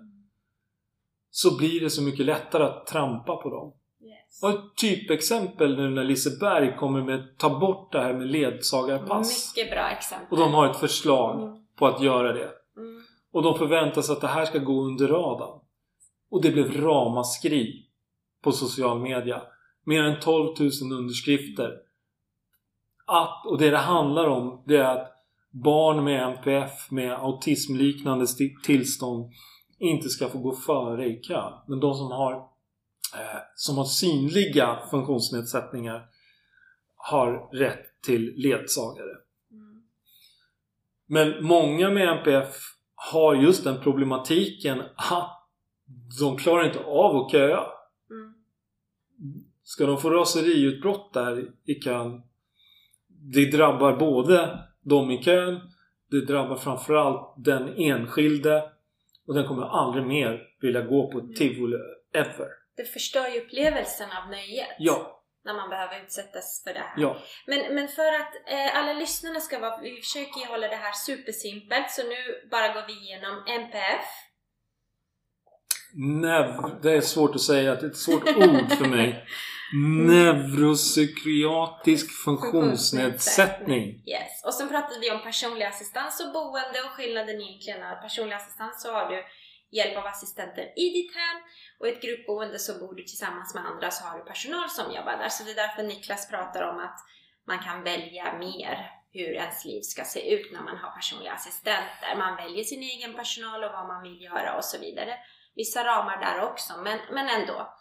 så 1.31 1.57
blir 1.57 1.81
det 1.81 1.91
så 1.91 2.03
mycket 2.03 2.27
lättare 2.27 2.65
att 2.65 2.87
trampa 2.87 3.37
på 3.37 3.51
dem. 3.51 3.73
Yes. 4.03 4.43
Och 4.43 4.51
ett 4.51 4.77
typexempel 4.81 5.77
nu 5.77 5.91
när 5.91 6.05
Liseberg 6.05 6.77
kommer 6.77 7.03
med 7.03 7.39
ta 7.39 7.59
bort 7.59 7.93
det 7.93 8.01
här 8.01 8.15
med 8.15 8.27
ledsagarpass. 8.27 9.55
Mycket 9.57 9.71
bra 9.71 9.91
exempel. 9.91 10.27
Och 10.31 10.37
de 10.39 10.55
har 10.55 10.71
ett 10.71 10.77
förslag 10.77 11.43
Mm. 11.43 11.65
på 11.79 11.87
att 11.87 12.03
göra 12.03 12.33
det. 12.33 12.51
Mm. 12.77 13.03
Och 13.33 13.43
de 13.43 13.59
förväntar 13.59 14.03
sig 14.03 14.13
att 14.13 14.21
det 14.21 14.27
här 14.27 14.45
ska 14.45 14.59
gå 14.59 14.83
under 14.83 15.09
radarn. 15.09 15.61
Och 16.31 16.43
det 16.43 16.51
blev 16.51 16.81
ramaskri 16.81 17.87
på 18.43 18.53
social 18.53 19.01
media. 19.01 19.43
Mer 19.85 20.03
än 20.03 20.21
12 20.21 20.55
000 20.59 20.71
underskrifter. 20.99 21.71
Att, 23.09 23.47
och 23.47 23.59
det 23.59 23.71
det 23.71 23.79
handlar 23.79 24.29
om 24.29 24.63
det 24.67 24.77
är 24.77 24.85
att 24.85 25.13
barn 25.51 26.05
med 26.05 26.23
NPF 26.23 26.91
med 26.91 27.13
autismliknande 27.13 28.27
tillstånd 28.65 29.33
inte 29.79 30.09
ska 30.09 30.29
få 30.29 30.39
gå 30.39 30.57
före 30.57 31.07
i 31.07 31.17
kö. 31.17 31.43
Men 31.67 31.81
de 31.81 31.95
som 31.95 32.11
har, 32.11 32.33
eh, 33.15 33.41
som 33.55 33.79
har 33.79 33.85
synliga 33.85 34.79
funktionsnedsättningar 34.91 36.07
har 36.97 37.49
rätt 37.53 38.01
till 38.03 38.35
ledsagare. 38.37 39.17
Mm. 39.51 39.83
Men 41.07 41.45
många 41.45 41.91
med 41.91 42.09
NPF 42.09 42.55
har 42.95 43.35
just 43.35 43.65
den 43.65 43.81
problematiken 43.81 44.83
att 44.97 45.49
de 46.21 46.37
klarar 46.37 46.67
inte 46.67 46.85
av 46.85 47.17
att 47.17 47.33
köa. 47.33 47.67
Mm. 48.11 48.35
Ska 49.63 49.87
de 49.87 49.99
få 49.99 50.11
raseriutbrott 50.11 51.13
där 51.13 51.51
i 51.65 51.75
kön 51.75 52.23
det 53.21 53.45
drabbar 53.57 53.93
både 53.97 54.59
de 54.85 55.11
i 55.11 55.23
kön 55.23 55.61
det 56.11 56.21
drabbar 56.27 56.57
framförallt 56.57 57.35
den 57.45 57.75
enskilde 57.77 58.63
och 59.29 59.35
den 59.35 59.47
kommer 59.49 59.63
aldrig 59.63 60.07
mer 60.07 60.41
vilja 60.61 60.81
gå 60.81 61.11
på 61.13 61.19
Mm. 61.21 61.35
tivoli 61.35 61.77
ever. 62.15 62.49
Det 62.77 62.85
förstör 62.85 63.29
ju 63.29 63.41
upplevelsen 63.41 64.09
av 64.25 64.31
nöjet. 64.31 64.69
Ja, 64.79 65.23
När 65.45 65.55
man 65.55 65.71
behöver 65.71 66.03
utsättas 66.05 66.63
för 66.67 66.75
det 66.75 66.81
här. 66.81 66.95
ja. 66.97 67.17
Men, 67.47 67.75
men 67.75 67.89
för 67.89 68.07
att 68.21 68.35
eh, 68.47 68.77
alla 68.79 68.93
lyssnarna 68.93 69.41
ska 69.41 69.59
vara... 69.59 69.81
Vi 69.81 69.97
försöker 69.97 70.41
ju 70.41 70.47
hålla 70.47 70.69
det 70.69 70.77
här 70.77 70.93
supersimpelt 70.93 71.91
så 71.91 72.03
nu 72.03 72.49
bara 72.51 72.69
går 72.73 72.87
vi 72.87 72.93
igenom 72.93 73.45
NPF. 73.49 74.07
Nev- 75.97 76.81
det 76.83 76.93
är 76.97 77.01
svårt 77.01 77.35
att 77.35 77.41
säga. 77.41 77.75
Det 77.75 77.87
är 77.87 77.91
ett 77.91 77.97
svårt 77.97 78.29
ord 78.37 78.73
för 78.79 78.89
mig. 78.89 79.25
Neuropsykiatrisk 79.73 82.25
funktionsnedsättning. 82.25 84.03
Yes. 84.07 84.45
Och 84.45 84.55
sen 84.55 84.69
pratade 84.69 85.01
vi 85.01 85.11
om 85.11 85.23
personlig 85.23 85.67
assistans 85.67 86.21
och 86.21 86.33
boende 86.33 86.83
och 86.85 86.91
skillnaden 86.91 87.41
egentligen 87.41 87.83
är 87.83 87.97
personlig 87.97 88.37
assistans 88.37 88.83
så 88.83 88.93
har 88.93 89.11
du 89.11 89.25
hjälp 89.71 89.97
av 89.97 90.07
assistenter 90.07 90.73
i 90.77 90.91
ditt 90.91 91.15
hem 91.15 91.37
och 91.81 91.89
i 91.89 91.91
ett 91.91 92.03
gruppboende 92.03 92.59
så 92.59 92.79
bor 92.79 92.95
du 92.95 93.03
tillsammans 93.03 93.55
med 93.55 93.67
andra 93.67 93.91
så 93.91 94.05
har 94.05 94.19
du 94.19 94.25
personal 94.25 94.71
som 94.71 94.95
jobbar 94.95 95.17
där. 95.17 95.29
Så 95.29 95.45
det 95.45 95.51
är 95.51 95.55
därför 95.55 95.83
Niklas 95.83 96.31
pratar 96.31 96.71
om 96.71 96.79
att 96.79 96.99
man 97.47 97.59
kan 97.59 97.83
välja 97.83 98.39
mer 98.39 98.91
hur 99.13 99.33
ens 99.33 99.65
liv 99.65 99.81
ska 99.83 100.05
se 100.05 100.35
ut 100.35 100.53
när 100.53 100.63
man 100.63 100.77
har 100.77 100.91
personliga 100.91 101.33
assistenter. 101.33 102.17
Man 102.17 102.37
väljer 102.37 102.65
sin 102.65 102.83
egen 102.83 103.15
personal 103.15 103.65
och 103.65 103.73
vad 103.73 103.87
man 103.87 104.03
vill 104.03 104.23
göra 104.23 104.57
och 104.57 104.65
så 104.65 104.79
vidare. 104.79 105.15
Vissa 105.55 105.85
ramar 105.85 106.21
där 106.21 106.51
också, 106.51 106.73
men, 106.85 106.99
men 107.13 107.29
ändå. 107.29 107.75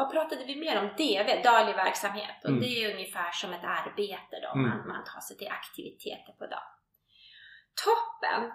Vad 0.00 0.10
pratade 0.10 0.44
vi 0.44 0.56
mer 0.56 0.78
om? 0.78 0.88
DV, 0.98 1.42
daglig 1.42 1.74
verksamhet. 1.76 2.36
Och 2.44 2.48
Mm. 2.50 2.60
det 2.60 2.66
är 2.84 2.94
ungefär 2.94 3.30
som 3.32 3.52
ett 3.52 3.64
arbete 3.64 4.34
då, 4.42 4.58
Mm. 4.58 4.68
man, 4.68 4.88
man 4.88 5.04
tar 5.04 5.20
sig 5.20 5.36
till 5.36 5.48
aktiviteter 5.48 6.32
på 6.38 6.46
dagen. 6.46 6.70
Toppen! 7.84 8.50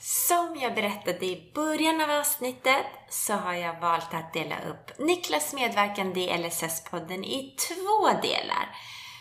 Som 0.00 0.56
jag 0.60 0.74
berättade 0.74 1.26
i 1.26 1.52
början 1.54 2.00
av 2.00 2.10
avsnittet 2.10 2.86
så 3.10 3.32
har 3.32 3.54
jag 3.54 3.80
valt 3.80 4.14
att 4.14 4.32
dela 4.32 4.54
upp 4.70 4.98
Niklas 4.98 5.54
medverkande 5.54 6.20
i 6.20 6.28
LSS-podden 6.38 7.24
i 7.24 7.56
två 7.68 8.20
delar. 8.22 8.66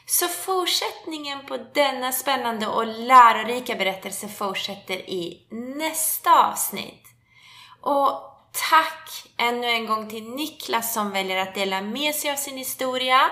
Så 0.08 0.28
fortsättningen 0.28 1.46
på 1.46 1.58
denna 1.58 2.12
spännande 2.12 2.68
och 2.68 2.88
lärorika 2.88 3.76
berättelse 3.76 4.28
fortsätter 4.28 4.96
i 4.96 5.48
nästa 5.50 6.48
avsnitt. 6.50 7.04
Och 7.82 8.10
tack 8.70 9.10
ännu 9.38 9.68
en 9.68 9.86
gång 9.86 10.10
till 10.10 10.30
Niklas 10.30 10.94
som 10.94 11.12
väljer 11.12 11.38
att 11.38 11.56
dela 11.56 11.82
med 11.82 12.16
sig 12.16 12.32
av 12.32 12.36
sin 12.36 12.58
historia. 12.58 13.32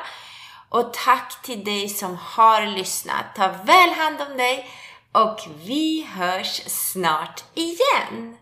Och 0.69 0.93
tack 0.93 1.41
till 1.41 1.63
dig 1.63 1.89
som 1.89 2.17
har 2.21 2.65
lyssnat. 2.65 3.35
Ta 3.35 3.47
väl 3.47 3.89
hand 3.89 4.21
om 4.21 4.37
dig 4.37 4.69
och 5.11 5.39
vi 5.65 6.07
hörs 6.13 6.61
snart 6.67 7.43
igen. 7.53 8.37